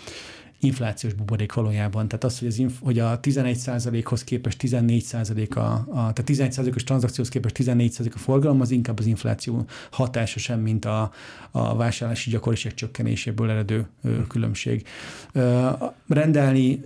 inflációs 0.62 1.13
buborék 1.13 1.54
valójában. 1.54 2.08
Tehát 2.08 2.24
az, 2.24 2.39
hogy, 2.39 2.47
az 2.47 2.58
inf- 2.58 2.84
hogy 2.84 3.00
a 3.00 3.19
11%-hoz 3.19 4.24
képest 4.24 4.58
14% 4.62 5.56
a, 5.56 5.60
a 5.60 6.13
tehát 6.13 6.24
11%-os 6.26 6.84
tranzakcióhoz 6.84 7.30
képest 7.30 7.58
14% 7.60 8.13
a 8.13 8.17
forgalom, 8.17 8.62
az 8.62 8.71
inkább 8.71 9.00
az 9.00 9.06
infláció 9.06 9.65
hatása 9.91 10.39
sem, 10.39 10.60
mint 10.60 10.86
a, 10.86 11.12
a 11.52 11.76
vásárlási 11.76 12.30
gyakoriság 12.30 12.74
csökkenéséből 12.74 13.50
eredő 13.50 13.88
különbség. 14.28 14.88
Rendelni 16.08 16.82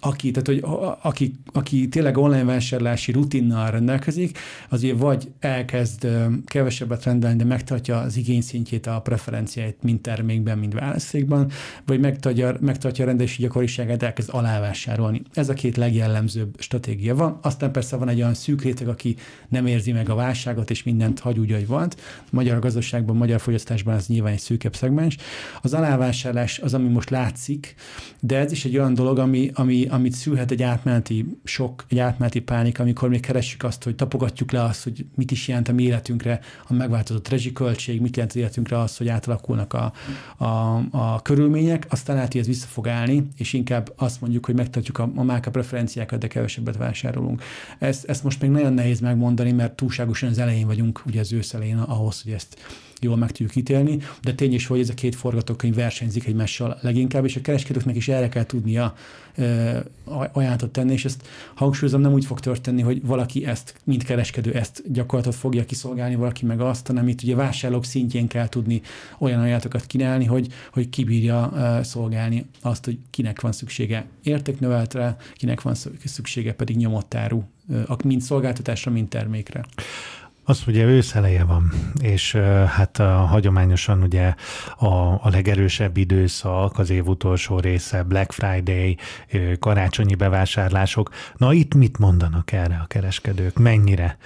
aki, 0.00 0.30
tehát, 0.30 0.46
hogy 0.46 0.76
aki, 1.02 1.34
aki 1.52 1.88
tényleg 1.88 2.16
online 2.16 2.44
vásárlási 2.44 3.12
rutinnal 3.12 3.70
rendelkezik, 3.70 4.38
azért 4.68 4.98
vagy 4.98 5.32
elkezd 5.38 6.08
kevesebbet 6.46 7.04
rendelni, 7.04 7.36
de 7.36 7.44
megtartja 7.44 7.98
az 7.98 8.16
igényszintjét, 8.16 8.86
a 8.86 9.00
preferenciáit 9.00 9.82
mind 9.82 10.00
termékben, 10.00 10.58
mind 10.58 10.74
választékban, 10.74 11.50
vagy 11.86 12.00
megtartja, 12.00 12.56
megtartja 12.60 13.04
a 13.04 13.06
rendelési 13.06 13.42
gyakoriságát, 13.42 14.02
elkezd 14.02 14.28
alávásárolni. 14.32 15.22
Ez 15.32 15.48
a 15.48 15.54
két 15.54 15.76
legjellemzőbb 15.76 16.54
stratégia 16.58 17.14
van. 17.14 17.38
Aztán 17.42 17.72
persze 17.72 17.96
van 17.96 18.08
egy 18.08 18.20
olyan 18.20 18.34
szűk 18.34 18.62
réteg, 18.62 18.88
aki 18.88 19.16
nem 19.48 19.66
érzi 19.66 19.92
meg 19.92 20.08
a 20.08 20.14
válságot, 20.14 20.70
és 20.70 20.82
mindent 20.82 21.18
hagy 21.20 21.38
úgy, 21.38 21.52
ahogy 21.52 21.66
van. 21.66 21.88
Magyar 22.30 22.58
gazdaságban, 22.58 23.16
magyar 23.16 23.40
fogyasztásban 23.40 23.94
ez 23.94 24.06
nyilván 24.06 24.32
egy 24.32 24.38
szűkebb 24.38 24.76
szegmens. 24.76 25.16
Az 25.62 25.74
alávásárlás 25.74 26.58
az, 26.58 26.74
ami 26.74 26.88
most 26.88 27.10
látszik, 27.10 27.74
de 28.20 28.38
ez 28.38 28.52
is 28.52 28.64
egy 28.64 28.76
olyan 28.76 28.94
dolog, 28.94 29.18
ami, 29.18 29.50
ami, 29.54 29.83
amit 29.90 30.12
szülhet 30.12 30.50
egy 30.50 30.62
átmeneti 30.62 31.38
sok, 31.44 31.84
egy 31.88 31.98
átmeneti 31.98 32.40
pánik, 32.40 32.78
amikor 32.78 33.08
még 33.08 33.20
keressük 33.20 33.62
azt, 33.62 33.84
hogy 33.84 33.94
tapogatjuk 33.94 34.52
le 34.52 34.62
azt, 34.62 34.82
hogy 34.82 35.06
mit 35.14 35.30
is 35.30 35.48
jelent 35.48 35.68
a 35.68 35.72
mi 35.72 35.82
életünkre 35.82 36.40
a 36.66 36.72
megváltozott 36.72 37.28
rezsiköltség, 37.28 38.00
mit 38.00 38.16
jelent 38.16 38.32
az 38.32 38.38
életünkre 38.38 38.78
az, 38.78 38.96
hogy 38.96 39.08
átalakulnak 39.08 39.72
a, 39.72 39.92
a, 40.36 40.82
a 40.90 41.22
körülmények, 41.22 41.86
aztán 41.88 42.16
lehet, 42.16 42.32
hogy 42.32 42.40
ez 42.40 42.46
vissza 42.46 42.66
fog 42.66 42.88
állni, 42.88 43.28
és 43.36 43.52
inkább 43.52 43.92
azt 43.96 44.20
mondjuk, 44.20 44.46
hogy 44.46 44.54
megtartjuk 44.54 44.98
a, 44.98 45.10
a 45.14 45.22
márka 45.22 45.50
preferenciákat, 45.50 46.18
de 46.18 46.26
kevesebbet 46.26 46.76
vásárolunk. 46.76 47.42
Ezt, 47.78 48.04
ezt 48.04 48.24
most 48.24 48.40
még 48.40 48.50
nagyon 48.50 48.72
nehéz 48.72 49.00
megmondani, 49.00 49.52
mert 49.52 49.72
túlságosan 49.72 50.28
az 50.28 50.38
elején 50.38 50.66
vagyunk, 50.66 51.02
ugye 51.06 51.20
az 51.20 51.32
ősz 51.32 51.54
elején 51.54 51.78
ahhoz, 51.78 52.22
hogy 52.22 52.32
ezt 52.32 52.56
jól 53.00 53.16
meg 53.16 53.30
tudjuk 53.30 53.56
ítélni, 53.56 53.98
de 54.22 54.34
tény 54.34 54.54
is, 54.54 54.66
hogy 54.66 54.80
ez 54.80 54.88
a 54.88 54.94
két 54.94 55.14
forgatókönyv 55.14 55.74
versenyzik 55.74 56.26
egymással 56.26 56.78
leginkább, 56.80 57.24
és 57.24 57.36
a 57.36 57.40
kereskedőknek 57.40 57.96
is 57.96 58.08
erre 58.08 58.28
kell 58.28 58.44
tudnia 58.44 58.94
ajánlatot 60.32 60.70
tenni, 60.70 60.92
és 60.92 61.04
ezt 61.04 61.22
hangsúlyozom, 61.54 62.00
nem 62.00 62.12
úgy 62.12 62.24
fog 62.24 62.40
történni, 62.40 62.82
hogy 62.82 63.06
valaki 63.06 63.46
ezt, 63.46 63.74
mint 63.84 64.02
kereskedő, 64.02 64.52
ezt 64.52 64.82
gyakorlatot 64.92 65.34
fogja 65.34 65.64
kiszolgálni, 65.64 66.14
valaki 66.14 66.46
meg 66.46 66.60
azt, 66.60 66.86
hanem 66.86 67.08
itt 67.08 67.22
ugye 67.22 67.34
vásárlók 67.34 67.84
szintjén 67.84 68.26
kell 68.26 68.48
tudni 68.48 68.80
olyan 69.18 69.40
ajánlatokat 69.40 69.86
kínálni, 69.86 70.24
hogy, 70.24 70.52
hogy 70.72 70.88
kibírja 70.88 71.52
szolgálni 71.82 72.46
azt, 72.60 72.84
hogy 72.84 72.98
kinek 73.10 73.40
van 73.40 73.52
szüksége 73.52 74.06
értéknöveltre, 74.22 75.16
kinek 75.34 75.62
van 75.62 75.74
szüksége 76.04 76.52
pedig 76.52 76.76
nyomott 76.76 77.14
áru, 77.14 77.42
mind 78.04 78.20
szolgáltatásra, 78.20 78.90
mind 78.90 79.08
termékre. 79.08 79.64
Az 80.46 80.62
ugye 80.66 80.84
őszeleje 80.84 81.44
van, 81.44 81.72
és 82.00 82.32
hát 82.66 82.98
a, 82.98 83.04
hagyományosan 83.04 84.02
ugye 84.02 84.34
a, 84.76 84.86
a 85.12 85.28
legerősebb 85.30 85.96
időszak, 85.96 86.78
az 86.78 86.90
év 86.90 87.06
utolsó 87.06 87.58
része, 87.58 88.02
Black 88.02 88.32
Friday, 88.32 88.96
karácsonyi 89.58 90.14
bevásárlások. 90.14 91.10
Na 91.36 91.52
itt 91.52 91.74
mit 91.74 91.98
mondanak 91.98 92.52
erre 92.52 92.80
a 92.82 92.86
kereskedők? 92.86 93.58
Mennyire 93.58 94.16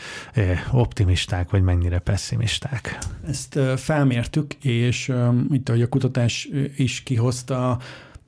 optimisták, 0.71 1.51
vagy 1.51 1.63
mennyire 1.63 1.99
pessimisták? 1.99 2.99
Ezt 3.29 3.59
felmértük, 3.77 4.55
és 4.55 5.13
itt 5.51 5.69
ahogy 5.69 5.83
a 5.83 5.89
kutatás 5.89 6.49
is 6.77 7.03
kihozta, 7.03 7.79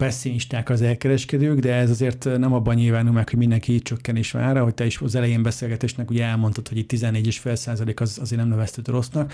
pessimisták 0.00 0.68
az 0.68 0.82
elkereskedők, 0.82 1.58
de 1.58 1.74
ez 1.74 1.90
azért 1.90 2.24
nem 2.38 2.52
abban 2.52 2.74
nyilvánul 2.74 3.12
meg, 3.12 3.28
hogy 3.28 3.38
mindenki 3.38 3.72
így 3.72 3.82
csökkenés 3.82 4.30
vár, 4.30 4.58
hogy 4.58 4.74
te 4.74 4.86
is 4.86 5.00
az 5.00 5.14
elején 5.14 5.42
beszélgetésnek 5.42 6.10
ugye 6.10 6.24
elmondtad, 6.24 6.68
hogy 6.68 6.78
itt 6.78 6.92
14,5% 6.92 8.00
az 8.00 8.18
azért 8.20 8.40
nem 8.40 8.50
neveztük 8.50 8.88
rossznak. 8.88 9.32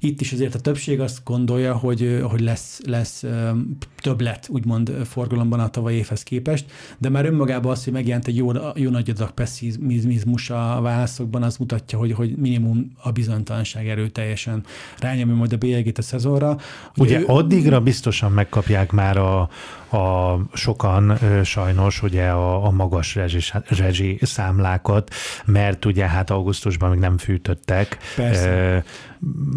Itt 0.00 0.20
is 0.20 0.32
azért 0.32 0.54
a 0.54 0.60
többség 0.60 1.00
azt 1.00 1.20
gondolja, 1.24 1.74
hogy, 1.74 2.20
hogy 2.22 2.40
lesz, 2.40 2.80
lesz 2.86 3.24
többlet, 3.96 4.46
úgymond 4.50 4.90
forgalomban 5.04 5.60
a 5.60 5.68
tavalyi 5.68 5.96
évhez 5.96 6.22
képest, 6.22 6.70
de 6.98 7.08
már 7.08 7.24
önmagában 7.24 7.72
az, 7.72 7.84
hogy 7.84 7.92
megjelent 7.92 8.26
egy 8.26 8.36
jó, 8.36 8.52
jó 8.74 8.90
nagy 8.90 9.10
adag 9.10 9.30
pessimizmus 9.30 10.50
a 10.50 10.78
válaszokban, 10.82 11.42
az 11.42 11.56
mutatja, 11.56 11.98
hogy, 11.98 12.12
hogy 12.12 12.36
minimum 12.36 12.92
a 13.02 13.10
bizonytalanság 13.10 13.88
erőteljesen 13.88 14.64
rányomja 14.98 15.34
majd 15.34 15.52
a 15.52 15.56
bélyegét 15.56 15.98
a 15.98 16.02
szezonra. 16.02 16.58
Ugye 16.96 17.20
ő, 17.20 17.24
addigra 17.26 17.80
biztosan 17.80 18.32
megkapják 18.32 18.92
már 18.92 19.16
a, 19.16 19.48
a 19.90 20.36
sokan 20.52 21.18
sajnos 21.44 22.02
ugye 22.02 22.28
a, 22.28 22.66
a 22.66 22.70
magas 22.70 23.14
rezsi, 23.14 23.52
rezsi 23.68 24.18
számlákat, 24.22 25.14
mert 25.44 25.84
ugye 25.84 26.08
hát 26.08 26.30
augusztusban 26.30 26.90
még 26.90 26.98
nem 26.98 27.18
fűtöttek. 27.18 27.98
Persze. 28.16 28.84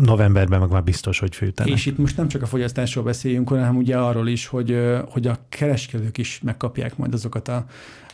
Novemberben 0.01 0.59
meg 0.59 0.69
már 0.69 0.83
biztos, 0.83 1.19
hogy 1.19 1.35
fűtenek. 1.35 1.73
És 1.73 1.85
itt 1.85 1.97
most 1.97 2.17
nem 2.17 2.27
csak 2.27 2.41
a 2.41 2.45
fogyasztásról 2.45 3.03
beszéljünk, 3.03 3.49
hanem 3.49 3.75
ugye 3.75 3.97
arról 3.97 4.27
is, 4.27 4.47
hogy, 4.47 4.77
hogy 5.09 5.27
a 5.27 5.37
kereskedők 5.49 6.17
is 6.17 6.39
megkapják 6.43 6.97
majd 6.97 7.13
azokat 7.13 7.47
a 7.47 7.65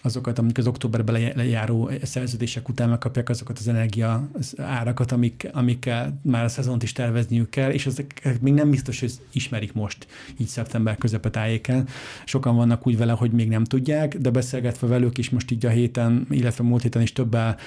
azokat, 0.06 0.40
amik 0.40 0.58
az 0.58 0.68
októberben 0.68 1.32
lejáró 1.36 1.90
szerződések 2.04 2.70
után 2.70 2.90
megkapják 2.90 3.30
azokat 3.30 3.60
az 3.60 3.68
energia 3.68 4.30
árakat, 4.58 5.12
amik, 5.12 5.50
amikkel 5.54 6.20
már 6.22 6.44
a 6.44 6.48
szezont 6.48 6.84
is 6.84 6.92
tervezniük 6.92 7.50
kell, 7.50 7.72
és 7.72 7.86
ezek 7.86 8.38
még 8.42 8.54
nem 8.54 8.70
biztos, 8.70 9.00
hogy 9.00 9.14
ismerik 9.32 9.74
most, 9.74 10.08
így 10.38 10.48
szeptember 10.48 10.98
közepe 10.98 11.30
tájéken. 11.30 11.88
Sokan 12.26 12.56
vannak 12.56 12.88
úgy 12.88 12.98
vele, 12.98 13.12
hogy 13.12 13.32
még 13.32 13.50
nem 13.50 13.64
tudják, 13.64 14.18
de 14.18 14.30
beszélgetve 14.30 14.88
velük 14.88 15.18
is 15.18 15.30
most 15.30 15.52
így 15.52 15.66
a 15.66 15.70
héten, 15.70 16.28
illetve 16.30 16.64
múlt 16.64 16.82
héten 16.82 17.02
is 17.02 17.14
többel 17.14 17.58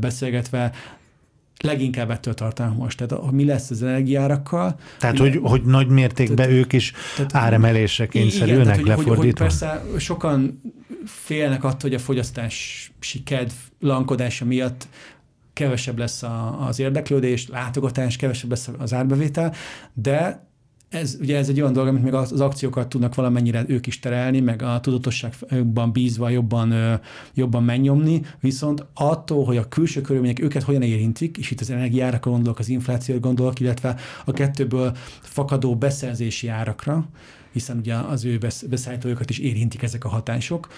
beszélgetve, 0.00 0.72
leginkább 1.60 2.10
ettől 2.10 2.34
tartanak 2.34 2.76
most. 2.76 3.06
Tehát 3.06 3.30
mi 3.30 3.44
lesz 3.44 3.70
az 3.70 3.82
energiárakkal. 3.82 4.78
Tehát, 4.98 5.18
hogy, 5.18 5.38
hogy 5.42 5.62
nagy 5.62 5.88
mértékben 5.88 6.36
tehát, 6.36 6.52
ők 6.52 6.72
is 6.72 6.92
tehát, 7.16 7.34
áremelésre 7.34 8.06
kényszerülnek 8.06 8.78
igen, 8.78 8.84
tehát, 8.84 8.98
lefordítva? 8.98 9.14
Hogy, 9.16 9.26
hogy 9.26 9.34
persze 9.34 9.82
sokan 9.98 10.62
félnek 11.04 11.64
attól, 11.64 11.90
hogy 11.90 11.94
a 11.94 11.98
fogyasztási 11.98 13.22
kedv 13.24 13.52
lankodása 13.80 14.44
miatt 14.44 14.88
kevesebb 15.52 15.98
lesz 15.98 16.22
a, 16.22 16.66
az 16.66 16.78
érdeklődés, 16.78 17.48
látogatás, 17.48 18.16
kevesebb 18.16 18.50
lesz 18.50 18.70
az 18.78 18.94
árbevétel, 18.94 19.54
de 19.92 20.48
ez, 20.90 21.16
ugye 21.20 21.36
ez 21.36 21.48
egy 21.48 21.60
olyan 21.60 21.72
dolog, 21.72 21.88
amit 21.88 22.02
még 22.02 22.14
az 22.14 22.40
akciókat 22.40 22.88
tudnak 22.88 23.14
valamennyire 23.14 23.64
ők 23.66 23.86
is 23.86 23.98
terelni, 23.98 24.40
meg 24.40 24.62
a 24.62 24.80
tudatosságban 24.80 25.92
bízva 25.92 26.28
jobban, 26.28 27.00
jobban 27.34 27.64
megnyomni, 27.64 28.22
viszont 28.40 28.84
attól, 28.94 29.44
hogy 29.44 29.56
a 29.56 29.68
külső 29.68 30.00
körülmények 30.00 30.40
őket 30.40 30.62
hogyan 30.62 30.82
érintik, 30.82 31.36
és 31.36 31.50
itt 31.50 31.60
az 31.60 31.70
energiárakra 31.70 32.30
gondolok, 32.30 32.58
az 32.58 32.68
inflációra 32.68 33.20
gondolok, 33.20 33.60
illetve 33.60 33.96
a 34.24 34.32
kettőből 34.32 34.96
fakadó 35.20 35.76
beszerzési 35.76 36.48
árakra, 36.48 37.08
hiszen 37.52 37.78
ugye 37.78 37.94
az 37.94 38.24
ő 38.24 38.38
beszállítójukat 38.68 39.30
is 39.30 39.38
érintik 39.38 39.82
ezek 39.82 40.04
a 40.04 40.08
hatások, 40.08 40.68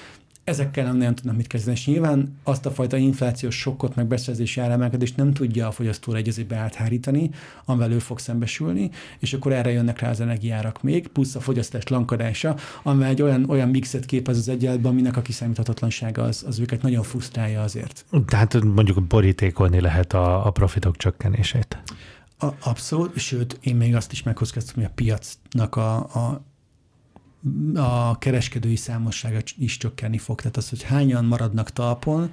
ezekkel 0.45 0.85
nem 0.85 0.97
nagyon 0.97 1.15
tudnak 1.15 1.37
mit 1.37 1.47
kezdeni, 1.47 1.77
és 1.77 1.87
nyilván 1.87 2.39
azt 2.43 2.67
a 2.67 2.71
fajta 2.71 2.97
inflációs 2.97 3.59
sokkot, 3.59 3.95
meg 3.95 4.07
beszerzési 4.07 4.61
áremelkedést 4.61 5.17
nem 5.17 5.33
tudja 5.33 5.67
a 5.67 5.71
fogyasztóra 5.71 6.19
egyezébe 6.19 6.57
áthárítani, 6.57 7.31
amivel 7.65 7.93
ő 7.93 7.99
fog 7.99 8.19
szembesülni, 8.19 8.91
és 9.19 9.33
akkor 9.33 9.53
erre 9.53 9.71
jönnek 9.71 9.99
rá 9.99 10.11
az 10.11 10.21
energiárak 10.21 10.83
még, 10.83 11.09
plusz 11.09 11.35
a 11.35 11.41
fogyasztás 11.41 11.87
lankadása, 11.87 12.57
amivel 12.83 13.09
egy 13.09 13.23
olyan, 13.23 13.51
olyan 13.51 13.69
mixet 13.69 14.05
képez 14.05 14.37
az 14.37 14.49
egyenletben, 14.49 14.93
aminek 14.93 15.17
a 15.17 15.23
kiszámíthatatlansága 15.23 16.23
az, 16.23 16.45
az 16.47 16.59
őket 16.59 16.83
nagyon 16.83 17.03
frusztrálja 17.03 17.63
azért. 17.63 18.05
Tehát 18.27 18.65
mondjuk 18.65 19.03
borítékolni 19.03 19.81
lehet 19.81 20.13
a, 20.13 20.47
a 20.47 20.51
profitok 20.51 20.97
csökkenését. 20.97 21.83
A, 22.39 22.47
abszolút, 22.61 23.19
sőt, 23.19 23.59
én 23.61 23.77
még 23.77 23.95
azt 23.95 24.13
is 24.13 24.23
meghozzám, 24.23 24.65
hogy 24.75 24.85
a 24.85 24.91
piacnak 24.95 25.77
a, 25.77 25.97
a 25.97 26.43
a 27.75 28.19
kereskedői 28.19 28.77
számossága 28.77 29.39
is 29.59 29.77
csökkenni 29.77 30.19
fog. 30.19 30.39
Tehát 30.39 30.57
az, 30.57 30.69
hogy 30.69 30.83
hányan 30.83 31.25
maradnak 31.25 31.71
talpon, 31.71 32.31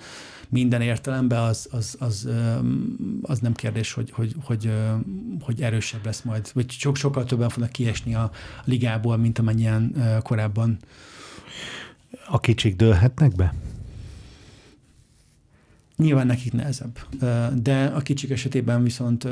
minden 0.49 0.81
értelemben 0.81 1.43
az, 1.43 1.67
az, 1.71 1.95
az, 1.99 2.29
az 3.21 3.39
nem 3.39 3.53
kérdés, 3.53 3.93
hogy, 3.93 4.11
hogy, 4.11 4.35
hogy, 4.43 4.71
hogy 5.41 5.61
erősebb 5.61 6.05
lesz 6.05 6.21
majd, 6.21 6.51
vagy 6.53 6.71
sok, 6.71 6.95
sokkal 6.95 7.25
többen 7.25 7.49
fognak 7.49 7.71
kiesni 7.71 8.15
a 8.15 8.31
ligából, 8.63 9.17
mint 9.17 9.39
amennyien 9.39 9.95
korábban. 10.23 10.77
A 12.27 12.39
kicsik 12.39 12.75
dőlhetnek 12.75 13.35
be? 13.35 13.53
Nyilván 15.95 16.25
nekik 16.25 16.53
nehezebb, 16.53 16.99
de 17.61 17.85
a 17.85 17.99
kicsik 17.99 18.29
esetében 18.29 18.83
viszont 18.83 19.23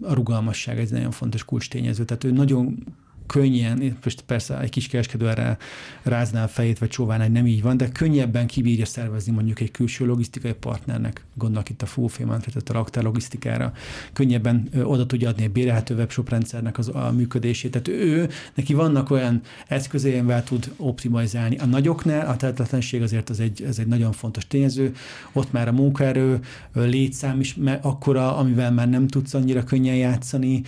a 0.00 0.14
rugalmasság 0.14 0.78
egy 0.78 0.90
nagyon 0.90 1.10
fontos 1.10 1.44
kulcs 1.44 1.68
tényező. 1.68 2.04
Tehát 2.04 2.24
ő 2.24 2.30
nagyon 2.30 2.84
könnyen, 3.26 3.98
most 4.04 4.20
persze 4.20 4.60
egy 4.60 4.70
kis 4.70 4.88
kereskedő 4.88 5.28
erre 5.28 5.56
rázná 6.02 6.44
a 6.44 6.48
fejét, 6.48 6.78
vagy 6.78 6.88
csóván, 6.88 7.20
hogy 7.20 7.32
nem 7.32 7.46
így 7.46 7.62
van, 7.62 7.76
de 7.76 7.88
könnyebben 7.88 8.46
kibírja 8.46 8.84
szervezni 8.84 9.32
mondjuk 9.32 9.60
egy 9.60 9.70
külső 9.70 10.06
logisztikai 10.06 10.52
partnernek, 10.52 11.24
gondolok 11.34 11.70
itt 11.70 11.82
a 11.82 11.86
Fulfillment, 11.86 12.44
tehát 12.44 12.68
a 12.68 12.72
raktár 12.72 13.04
logisztikára, 13.04 13.72
könnyebben 14.12 14.68
oda 14.82 15.06
tudja 15.06 15.28
adni 15.28 15.42
egy 15.42 15.50
bérelhető 15.50 15.94
webshop 15.94 16.28
rendszernek 16.28 16.78
az, 16.78 16.88
a 16.88 17.12
működését. 17.12 17.70
Tehát 17.70 17.88
ő, 17.88 18.28
neki 18.54 18.74
vannak 18.74 19.10
olyan 19.10 19.40
eszközei, 19.66 20.18
amivel 20.18 20.44
tud 20.44 20.72
optimalizálni. 20.76 21.56
A 21.56 21.66
nagyoknál 21.66 22.26
a 22.26 22.36
tehetetlenség 22.36 23.02
azért 23.02 23.30
az 23.30 23.40
egy, 23.40 23.62
ez 23.62 23.78
egy 23.78 23.86
nagyon 23.86 24.12
fontos 24.12 24.46
tényező, 24.46 24.94
ott 25.32 25.52
már 25.52 25.68
a 25.68 25.72
munkaerő 25.72 26.40
létszám 26.72 27.40
is 27.40 27.56
akkora, 27.80 28.36
amivel 28.36 28.72
már 28.72 28.88
nem 28.88 29.06
tudsz 29.06 29.34
annyira 29.34 29.64
könnyen 29.64 29.96
játszani, 29.96 30.62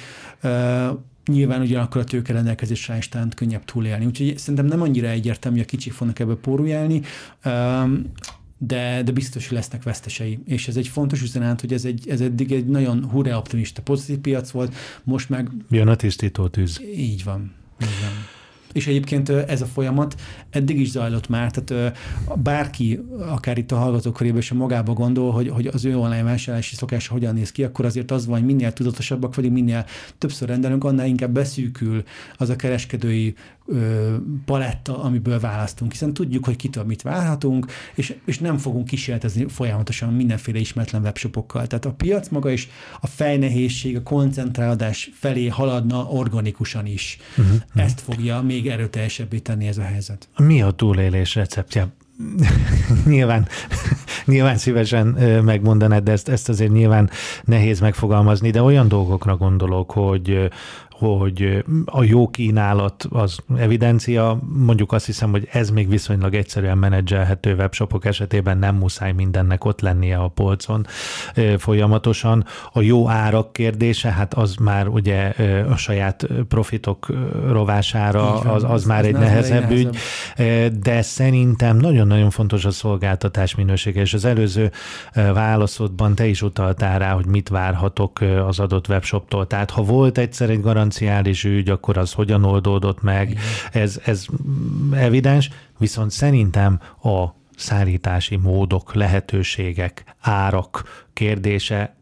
Nyilván 1.29 1.61
ugyanakkor 1.61 2.01
a 2.01 2.05
tőke 2.05 2.33
rendelkezésre 2.33 2.97
is 2.97 3.09
talán 3.09 3.33
könnyebb 3.37 3.65
túlélni. 3.65 4.07
Úgyhogy 4.07 4.39
szerintem 4.39 4.67
nem 4.67 4.83
annyira 4.83 5.09
egyértelmű, 5.09 5.57
hogy 5.57 5.67
a 5.67 5.71
kicsik 5.71 5.93
fognak 5.93 6.19
ebből 6.19 6.41
pórulálni, 6.41 7.03
de, 8.59 9.03
de 9.03 9.13
biztos, 9.13 9.49
hogy 9.49 9.57
lesznek 9.57 9.83
vesztesei. 9.83 10.39
És 10.47 10.69
ez 10.69 10.77
egy 10.77 10.89
fontos 10.89 11.23
üzenet, 11.23 11.61
hogy 11.61 11.73
ez, 11.73 11.85
egy, 11.85 12.09
ez 12.09 12.21
eddig 12.21 12.53
egy 12.53 12.67
nagyon 12.67 13.05
hurra 13.11 13.39
optimista, 13.39 13.83
pozitív 13.83 14.19
piac 14.19 14.51
volt, 14.51 14.75
most 15.05 15.29
meg... 15.29 15.51
Jön 15.71 15.89
a 15.89 15.97
tisztító 15.97 16.49
tűz. 16.49 16.81
Így 16.97 17.25
van. 17.25 17.53
Így 17.83 18.01
van. 18.01 18.38
És 18.73 18.87
egyébként 18.87 19.29
ez 19.29 19.61
a 19.61 19.67
folyamat 19.67 20.21
eddig 20.51 20.81
is 20.81 20.91
zajlott 20.91 21.29
már, 21.29 21.51
tehát 21.51 21.99
bárki, 22.37 23.01
akár 23.19 23.59
itt 23.59 23.73
a 23.73 23.77
hallgatók 23.77 24.15
körében 24.15 24.41
sem 24.41 24.57
magába 24.57 24.93
gondol, 24.93 25.33
hogy, 25.33 25.49
hogy 25.49 25.67
az 25.67 25.85
ő 25.85 25.97
online 25.97 26.23
vásárlási 26.23 26.75
szokása 26.75 27.13
hogyan 27.13 27.35
néz 27.35 27.53
ki, 27.53 27.65
akkor 27.65 27.85
azért 27.85 28.11
az 28.11 28.27
van, 28.27 28.39
hogy 28.39 28.47
minél 28.47 28.73
tudatosabbak 28.73 29.35
vagyunk, 29.35 29.55
minél 29.55 29.85
többször 30.19 30.49
rendelünk, 30.49 30.85
annál 30.85 31.07
inkább 31.07 31.31
beszűkül 31.31 32.03
az 32.37 32.49
a 32.49 32.57
kereskedői 32.57 33.35
ö, 33.69 34.15
paletta, 34.45 35.03
amiből 35.03 35.41
választunk, 35.41 35.91
hiszen 35.91 36.15
tudjuk, 36.15 36.45
hogy 36.45 36.57
kitől 36.57 36.85
mit 36.85 37.03
várhatunk, 37.03 37.67
és, 37.95 38.15
és 38.25 38.39
nem 38.39 38.57
fogunk 38.59 38.87
kísérletezni 38.87 39.49
folyamatosan 39.49 40.15
mindenféle 40.15 40.59
ismeretlen 40.59 41.03
webshopokkal. 41.03 41.67
Tehát 41.67 41.85
a 41.85 41.93
piac 41.93 42.29
maga 42.29 42.51
is 42.51 42.69
a 43.01 43.07
fejnehézség, 43.07 43.97
a 43.97 44.03
koncentrálódás 44.03 45.11
felé 45.15 45.47
haladna 45.47 46.05
organikusan 46.05 46.87
is. 46.87 47.19
Uh-huh. 47.37 47.57
Ezt 47.75 48.01
fogja 48.01 48.43
még 48.43 48.69
erőteljesebbé 48.69 49.39
tenni 49.39 49.67
ez 49.67 49.79
a 49.79 49.83
helyzet. 49.83 50.29
Mi 50.37 50.63
a 50.63 50.71
túlélés 50.71 51.35
receptje? 51.35 51.89
nyilván, 53.07 53.49
nyilván 54.25 54.57
szívesen 54.57 55.07
megmondanád, 55.45 56.05
de 56.05 56.13
ezt, 56.13 56.29
ezt 56.29 56.49
azért 56.49 56.73
nyilván 56.73 57.11
nehéz 57.45 57.81
megfogalmazni, 57.81 58.51
de 58.51 58.63
olyan 58.63 58.89
dolgokra 58.89 59.37
gondolok, 59.37 59.91
hogy 59.91 60.51
hogy 60.99 61.65
a 61.85 62.03
jó 62.03 62.29
kínálat 62.29 63.07
az 63.11 63.39
evidencia, 63.57 64.39
mondjuk 64.53 64.93
azt 64.93 65.07
hiszem, 65.07 65.31
hogy 65.31 65.49
ez 65.53 65.71
még 65.71 65.89
viszonylag 65.89 66.35
egyszerűen 66.35 66.79
menedzselhető 66.79 67.55
webshopok 67.55 68.05
esetében 68.05 68.59
nem 68.59 68.77
muszáj 68.77 69.13
mindennek 69.13 69.65
ott 69.65 69.81
lennie 69.81 70.17
a 70.17 70.29
polcon 70.29 70.87
folyamatosan. 71.59 72.45
A 72.73 72.81
jó 72.81 73.09
árak 73.09 73.53
kérdése, 73.53 74.11
hát 74.11 74.35
az 74.35 74.55
már 74.55 74.89
ugye 74.89 75.33
a 75.69 75.77
saját 75.77 76.27
profitok 76.49 77.07
rovására, 77.49 78.23
van, 78.23 78.47
az, 78.47 78.63
az, 78.63 78.71
az 78.71 78.85
már 78.85 79.05
egy 79.05 79.17
nehezebb 79.17 79.71
ügy, 79.71 79.97
de 80.81 81.03
szerintem 81.03 81.77
nagyon-nagyon 81.77 82.31
fontos 82.31 82.65
a 82.65 82.71
szolgáltatás 82.71 83.55
minősége, 83.55 84.01
és 84.01 84.15
az 84.15 84.25
előző 84.25 84.71
válaszodban 85.15 86.15
te 86.15 86.27
is 86.27 86.43
utaltál 86.43 86.99
rá, 86.99 87.13
hogy 87.13 87.27
mit 87.27 87.49
várhatok 87.49 88.21
az 88.47 88.59
adott 88.59 88.89
webshoptól. 88.89 89.47
Tehát 89.47 89.71
ha 89.71 89.83
volt 89.83 90.19
egyszer 90.19 90.51
egy 90.51 90.61
garanciális 90.89 91.45
ügy, 91.45 91.69
akkor 91.69 91.97
az 91.97 92.13
hogyan 92.13 92.45
oldódott 92.45 93.03
meg, 93.03 93.39
ez, 93.73 94.01
ez 94.05 94.27
evidens, 94.93 95.51
viszont 95.79 96.11
szerintem 96.11 96.81
a 97.03 97.27
szállítási 97.57 98.37
módok, 98.37 98.95
lehetőségek, 98.95 100.05
árak 100.21 101.07
kérdése 101.13 101.97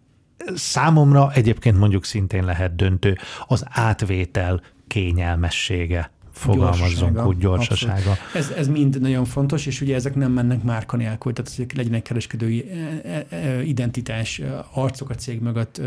számomra 0.55 1.33
egyébként 1.33 1.79
mondjuk 1.79 2.05
szintén 2.05 2.44
lehet 2.44 2.77
döntő. 2.77 3.18
Az 3.46 3.64
átvétel 3.68 4.61
kényelmessége 4.87 6.11
fogalmazzunk 6.37 7.27
úgy 7.27 7.38
gyorsasága. 7.38 8.16
Ez, 8.35 8.51
ez 8.57 8.68
mind 8.68 9.01
nagyon 9.01 9.25
fontos, 9.25 9.66
és 9.66 9.81
ugye 9.81 9.94
ezek 9.94 10.14
nem 10.14 10.33
mennek 10.33 10.62
márka 10.62 10.96
nélkül, 10.96 11.33
tehát 11.33 11.55
hogy 11.57 11.66
legyen 11.77 11.94
egy 11.94 12.03
kereskedői 12.03 12.70
e, 12.70 13.27
e, 13.29 13.37
e, 13.37 13.62
identitás, 13.62 14.42
arcok 14.72 15.11
a 15.11 15.14
cég 15.14 15.40
mögött, 15.40 15.81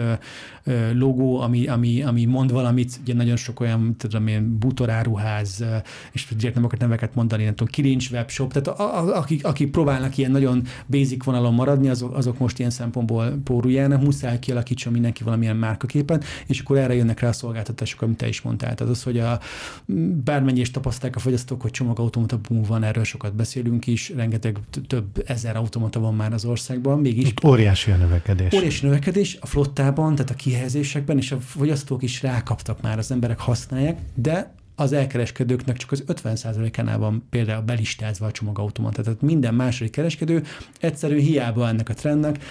logó, 0.93 1.39
ami, 1.39 1.67
ami, 1.67 2.03
ami 2.03 2.25
mond 2.25 2.51
valamit, 2.51 2.99
ugye 3.01 3.13
nagyon 3.13 3.35
sok 3.35 3.59
olyan, 3.59 3.95
tudom 3.97 4.27
én, 4.27 4.57
butoráruház, 4.59 5.63
és 6.12 6.27
direkt 6.38 6.55
nem 6.55 6.63
akarok 6.63 6.81
neveket 6.81 7.15
mondani, 7.15 7.43
nem 7.43 7.55
tudom, 7.55 7.73
kirincs 7.73 8.09
webshop, 8.09 8.53
tehát 8.53 8.79
a, 8.79 8.97
a, 8.97 9.17
akik, 9.17 9.45
akik 9.45 9.71
próbálnak 9.71 10.17
ilyen 10.17 10.31
nagyon 10.31 10.63
basic 10.85 11.23
vonalon 11.23 11.53
maradni, 11.53 11.89
azok, 11.89 12.15
azok 12.15 12.38
most 12.38 12.59
ilyen 12.59 12.71
szempontból 12.71 13.39
póruljának, 13.43 14.01
muszáj 14.01 14.39
kialakítson 14.39 14.93
mindenki 14.93 15.23
valamilyen 15.23 15.55
márkaképen, 15.55 16.21
és 16.45 16.59
akkor 16.59 16.77
erre 16.77 16.93
jönnek 16.93 17.19
rá 17.19 17.27
a 17.27 17.33
szolgáltatások, 17.33 18.01
amit 18.01 18.17
te 18.17 18.27
is 18.27 18.41
mondtál. 18.41 18.75
Tehát 18.75 18.93
az, 18.93 19.03
hogy 19.03 19.19
a, 19.19 19.39
bármennyi 20.39 20.60
is 20.60 20.71
tapasztalják 20.71 21.15
a 21.15 21.19
fogyasztók, 21.19 21.62
hogy 21.62 21.71
csomagautomata 21.71 22.39
boom 22.47 22.63
van, 22.63 22.84
erről 22.84 23.04
sokat 23.04 23.36
beszélünk 23.36 23.88
is, 23.88 24.10
rengeteg 24.10 24.58
több 24.88 25.23
ezer 25.25 25.56
automata 25.56 25.99
van 25.99 26.15
már 26.15 26.34
az 26.34 26.45
országban, 26.45 26.99
mégis. 26.99 27.28
Itt 27.28 27.43
óriási 27.43 27.91
a 27.91 27.95
növekedés. 27.95 28.54
Óriási 28.54 28.86
növekedés 28.86 29.38
a 29.41 29.45
flottában, 29.45 30.15
tehát 30.15 30.32
a 30.32 30.34
kihelyezésekben, 30.34 31.17
és 31.17 31.32
a 31.32 31.39
fogyasztók 31.39 32.04
is 32.04 32.21
rákaptak 32.21 32.82
már, 32.82 32.97
az 32.97 33.12
emberek 33.12 33.39
használják, 33.39 33.99
de 34.13 34.54
az 34.75 34.93
elkereskedőknek 34.93 35.78
csak 35.78 35.91
az 35.91 36.04
50%-ánál 36.08 36.97
van 36.97 37.23
például 37.30 37.62
belistázva 37.62 38.25
a 38.25 38.32
csomagautomata. 38.32 39.02
Tehát 39.02 39.21
minden 39.21 39.54
második 39.54 39.91
kereskedő 39.91 40.43
egyszerűen 40.80 41.21
hiába 41.21 41.67
ennek 41.67 41.89
a 41.89 41.93
trendnek 41.93 42.43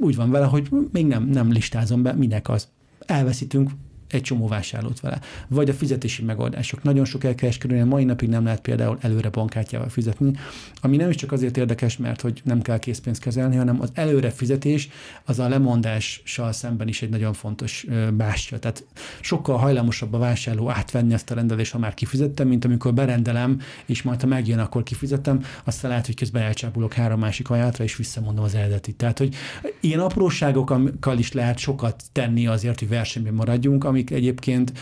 úgy 0.00 0.16
van 0.16 0.30
vele, 0.30 0.46
hogy 0.46 0.68
még 0.92 1.06
nem, 1.06 1.28
nem 1.28 1.52
listázom 1.52 2.02
be, 2.02 2.12
minek 2.12 2.48
az 2.48 2.68
elveszítünk 3.06 3.70
egy 4.14 4.22
csomó 4.22 4.48
vásárlót 4.48 5.00
vele. 5.00 5.20
Vagy 5.48 5.68
a 5.68 5.74
fizetési 5.74 6.22
megoldások. 6.22 6.82
Nagyon 6.82 7.04
sok 7.04 7.24
elkereskedőnél 7.24 7.84
mai 7.84 8.04
napig 8.04 8.28
nem 8.28 8.44
lehet 8.44 8.60
például 8.60 8.98
előre 9.00 9.28
bankkártyával 9.28 9.88
fizetni, 9.88 10.32
ami 10.80 10.96
nem 10.96 11.10
is 11.10 11.16
csak 11.16 11.32
azért 11.32 11.56
érdekes, 11.56 11.96
mert 11.96 12.20
hogy 12.20 12.40
nem 12.44 12.62
kell 12.62 12.78
készpénzt 12.78 13.20
kezelni, 13.20 13.56
hanem 13.56 13.80
az 13.80 13.90
előre 13.94 14.30
fizetés 14.30 14.88
az 15.24 15.38
a 15.38 15.48
lemondással 15.48 16.52
szemben 16.52 16.88
is 16.88 17.02
egy 17.02 17.10
nagyon 17.10 17.32
fontos 17.32 17.86
bástya. 18.12 18.58
Tehát 18.58 18.84
sokkal 19.20 19.56
hajlamosabb 19.56 20.12
a 20.12 20.18
vásárló 20.18 20.70
átvenni 20.70 21.12
ezt 21.12 21.30
a 21.30 21.34
rendelést, 21.34 21.72
ha 21.72 21.78
már 21.78 21.94
kifizettem, 21.94 22.48
mint 22.48 22.64
amikor 22.64 22.94
berendelem, 22.94 23.60
és 23.86 24.02
majd 24.02 24.20
ha 24.20 24.26
megjön, 24.26 24.58
akkor 24.58 24.82
kifizetem, 24.82 25.44
aztán 25.64 25.90
lehet, 25.90 26.06
hogy 26.06 26.16
közben 26.16 26.42
elcsápulok 26.42 26.92
három 26.92 27.20
másik 27.20 27.50
ajátra, 27.50 27.84
és 27.84 27.96
visszamondom 27.96 28.44
az 28.44 28.54
eredetit. 28.54 28.96
Tehát, 28.96 29.18
hogy 29.18 29.34
ilyen 29.80 30.00
apróságokkal 30.00 31.18
is 31.18 31.32
lehet 31.32 31.58
sokat 31.58 32.02
tenni 32.12 32.46
azért, 32.46 32.78
hogy 32.78 32.88
versenyben 32.88 33.34
maradjunk, 33.34 33.84
amik 33.84 34.03
egyébként 34.10 34.72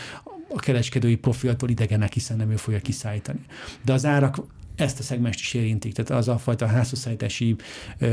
a 0.55 0.59
kereskedői 0.59 1.15
profiltól 1.15 1.69
idegenek, 1.69 2.13
hiszen 2.13 2.37
nem 2.37 2.51
ő 2.51 2.55
fogja 2.55 2.79
kiszállítani. 2.79 3.39
De 3.85 3.93
az 3.93 4.05
árak 4.05 4.37
ezt 4.75 4.99
a 4.99 5.03
szegmest 5.03 5.39
is 5.39 5.53
érintik. 5.53 5.93
Tehát 5.93 6.11
az 6.21 6.27
a 6.27 6.37
fajta 6.37 6.65
házhozszállítási 6.65 7.55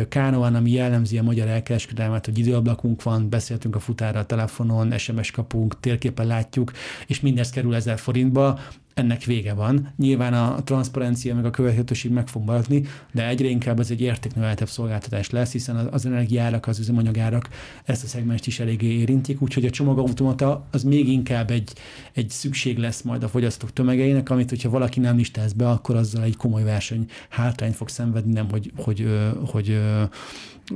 kánoan, 0.09 0.55
ami 0.55 0.71
jellemzi 0.71 1.19
a 1.19 1.23
magyar 1.23 1.49
elkereskedelmet, 1.49 2.25
hogy 2.25 2.39
időablakunk 2.39 3.03
van, 3.03 3.29
beszéltünk 3.29 3.77
a 3.77 3.81
futára 3.81 4.19
a 4.19 4.27
telefonon, 4.27 4.99
SMS 4.99 5.31
kapunk, 5.31 5.81
térképen 5.81 6.27
látjuk, 6.27 6.73
és 7.07 7.21
mindez 7.21 7.51
kerül 7.51 7.75
ezer 7.75 7.99
forintba, 7.99 8.59
ennek 8.95 9.25
vége 9.25 9.55
van. 9.55 9.93
Nyilván 9.97 10.35
a 10.35 10.63
transzparencia 10.63 11.35
meg 11.35 11.45
a 11.45 11.51
követhetőség 11.51 12.11
meg 12.11 12.29
fog 12.29 12.45
maradni, 12.45 12.83
de 13.13 13.29
egyre 13.29 13.49
inkább 13.49 13.81
ez 13.81 13.91
egy 13.91 14.01
értéknöveltebb 14.01 14.69
szolgáltatás 14.69 15.31
lesz, 15.31 15.53
hiszen 15.53 15.77
az 15.77 16.07
energiárak, 16.07 16.67
az 16.67 16.79
üzemanyagárak 16.79 17.49
ezt 17.85 18.05
a 18.05 18.07
szegmest 18.07 18.47
is 18.47 18.61
eléggé 18.61 18.87
érintik, 18.87 19.43
úgyhogy 19.43 19.65
a 19.65 19.71
csomagautomata 19.71 20.67
az 20.71 20.83
még 20.83 21.09
inkább 21.09 21.51
egy, 21.51 21.73
egy 22.13 22.31
szükség 22.31 22.79
lesz 22.79 23.03
majd 23.03 23.23
a 23.23 23.29
fogyasztók 23.29 23.73
tömegeinek, 23.73 24.31
amit 24.31 24.49
hogyha 24.49 24.71
valaki 24.71 25.01
nem 25.01 25.17
listáz 25.17 25.53
be, 25.53 25.69
akkor 25.69 25.97
azzal 25.97 26.23
egy 26.23 26.37
komoly 26.37 26.63
verseny 26.63 27.07
hátrányt 27.29 27.77
fog 27.77 27.89
szenvedni, 27.89 28.33
nem 28.33 28.51
hogy, 28.51 28.73
hogy, 28.77 29.07
hogy, 29.39 29.51
hogy 29.51 29.71
ö, 29.71 30.03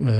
ö, 0.04 0.12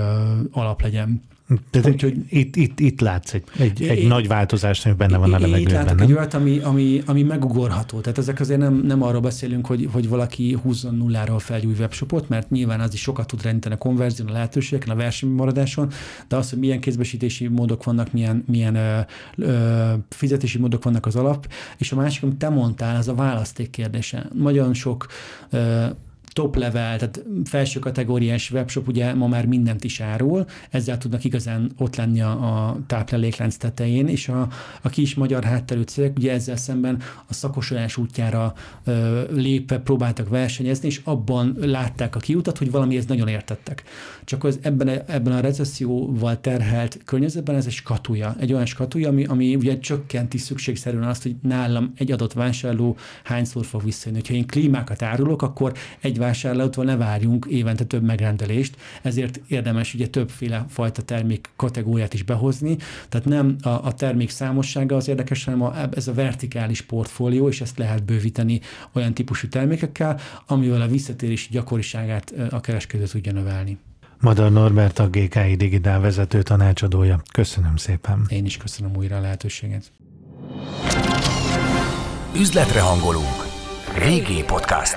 alap 0.51 0.83
legyen. 0.83 1.23
Tehát 1.71 2.01
hogy 2.01 2.17
itt, 2.29 2.57
itt, 2.57 2.81
itt 2.81 3.01
látsz 3.01 3.35
egy, 3.35 3.45
egy, 3.59 3.83
egy 3.83 3.99
é, 3.99 4.07
nagy 4.07 4.29
változást, 4.29 4.87
ami 4.87 4.95
benne 4.95 5.17
van 5.17 5.33
a 5.33 5.39
levegőben. 5.39 5.61
Itt 5.61 5.71
látok 5.71 6.01
egy 6.01 6.13
olyat, 6.13 6.35
ami, 6.35 6.59
ami, 6.59 7.03
ami 7.07 7.23
megugorható. 7.23 8.01
Tehát 8.01 8.19
ezek 8.19 8.41
azért 8.41 8.61
nem, 8.61 8.75
nem 8.75 9.03
arról 9.03 9.21
beszélünk, 9.21 9.67
hogy, 9.67 9.89
hogy 9.93 10.09
valaki 10.09 10.59
húzzon 10.63 10.95
nulláról 10.95 11.39
fel 11.39 11.57
egy 11.57 11.67
új 11.67 11.75
webshopot, 11.79 12.29
mert 12.29 12.51
nyilván 12.51 12.81
az 12.81 12.95
is 12.95 13.01
sokat 13.01 13.27
tud 13.27 13.43
rendíteni 13.43 13.75
a 13.75 13.79
konverzión, 13.79 14.29
a 14.29 14.33
lehetőségeken, 14.33 14.95
a 14.95 14.97
versenymaradáson, 14.97 15.91
de 16.29 16.37
az, 16.37 16.51
hogy 16.51 16.59
milyen 16.59 16.81
kézbesítési 16.81 17.49
módok 17.49 17.85
vannak, 17.85 18.13
milyen, 18.13 18.45
milyen 18.47 18.75
ö, 18.75 18.99
ö, 19.37 19.93
fizetési 20.09 20.59
módok 20.59 20.85
vannak 20.85 21.07
az 21.07 21.17
alap, 21.17 21.49
és 21.79 21.93
a 21.93 21.97
másik, 21.97 22.23
amit 22.23 22.37
te 22.37 22.49
mondtál, 22.49 22.97
az 22.97 23.09
a 23.09 23.15
választék 23.15 23.71
kérdése. 23.71 24.29
Nagyon 24.33 24.75
sok 24.75 25.07
ö, 25.51 25.87
top 26.35 26.57
level, 26.57 26.99
tehát 26.99 27.25
felső 27.45 27.79
kategóriás 27.79 28.51
webshop 28.51 28.89
ugye 28.89 29.15
ma 29.15 29.27
már 29.27 29.47
mindent 29.47 29.85
is 29.85 30.01
árul, 30.01 30.47
ezzel 30.71 30.99
tudnak 30.99 31.25
igazán 31.25 31.73
ott 31.79 31.97
lenni 31.97 32.21
a, 32.21 32.31
a 32.31 32.77
tápláléklánc 32.87 33.57
tetején, 33.57 34.09
és 34.09 34.29
a, 34.29 34.49
a 34.83 34.89
kis 34.89 35.15
magyar 35.15 35.45
hátterű 35.45 35.83
cégek 35.83 36.17
ugye 36.17 36.33
ezzel 36.33 36.57
szemben 36.57 37.03
a 37.27 37.35
szakosodás 37.35 37.97
útjára 37.97 38.55
ö, 38.85 39.23
lépve 39.31 39.79
próbáltak 39.79 40.29
versenyezni, 40.29 40.87
és 40.87 41.01
abban 41.05 41.57
látták 41.61 42.17
a 42.17 42.19
kiutat, 42.19 42.59
hogy 42.59 42.71
valamihez 42.71 43.07
nagyon 43.07 43.29
értettek. 43.29 43.83
Csak 44.25 44.45
az 44.45 44.59
ebben, 44.63 44.89
ebben 44.89 45.33
a 45.33 45.41
recesszióval 45.41 46.41
terhelt 46.41 46.99
környezetben 47.05 47.57
ez 47.57 47.67
egy 47.67 47.73
skatuja, 47.73 48.37
egy 48.39 48.53
olyan 48.53 48.67
skatuja, 48.67 49.09
ami, 49.09 49.25
ami 49.25 49.55
ugye 49.55 49.79
csökkenti 49.79 50.39
szükségszerűen 50.39 51.09
azt, 51.09 51.23
hogy 51.23 51.37
nálam 51.43 51.93
egy 51.97 52.13
adott 52.13 52.33
vásárló 52.33 52.97
hányszor 53.25 53.65
fog 53.65 53.85
visszajönni. 53.85 54.23
Ha 54.29 54.35
én 54.35 54.47
klímákat 54.47 55.03
árulok, 55.03 55.43
akkor 55.43 55.73
egy 56.01 56.19
vásárlótól 56.25 56.85
ne 56.85 56.97
várjunk 56.97 57.47
évente 57.51 57.85
több 57.85 58.03
megrendelést, 58.03 58.77
ezért 59.03 59.41
érdemes 59.49 59.95
ugye 59.95 60.07
többféle 60.07 60.65
fajta 60.69 61.03
termék 61.03 61.49
kategóriát 61.57 62.15
is 62.15 62.23
behozni, 62.23 62.77
tehát 63.09 63.27
nem 63.27 63.57
a, 63.63 63.69
a 63.69 63.95
termék 63.95 64.31
számossága 64.31 64.97
az 64.97 65.09
érdekes, 65.09 65.45
hanem 65.45 65.63
a, 65.63 65.75
ez 65.95 66.09
a 66.09 66.15
vertikális 66.15 66.81
portfólió, 66.81 67.49
és 67.49 67.61
ezt 67.61 67.79
lehet 67.79 68.05
bővíteni 68.05 68.61
olyan 68.93 69.15
típusú 69.15 69.49
termékekkel, 69.49 70.21
amivel 70.47 70.81
a 70.81 70.87
visszatérési 70.87 71.49
gyakoriságát 71.51 72.35
a 72.51 72.61
kereskedő 72.61 73.05
tudja 73.05 73.33
növelni. 73.33 73.79
Madar 74.21 74.53
Norbert 74.53 74.99
a 74.99 75.09
GKI 75.09 75.55
Digitál 75.57 76.01
vezető 76.01 76.43
tanácsadója. 76.43 77.23
Köszönöm 77.33 77.77
szépen. 77.77 78.27
Én 78.29 78.45
is 78.45 78.57
köszönöm 78.57 78.97
újra 78.97 79.17
a 79.17 79.21
lehetőséget. 79.21 79.93
Üzletre 82.37 82.81
hangolunk. 82.81 83.53
Régi 83.99 84.43
podcast. 84.47 84.97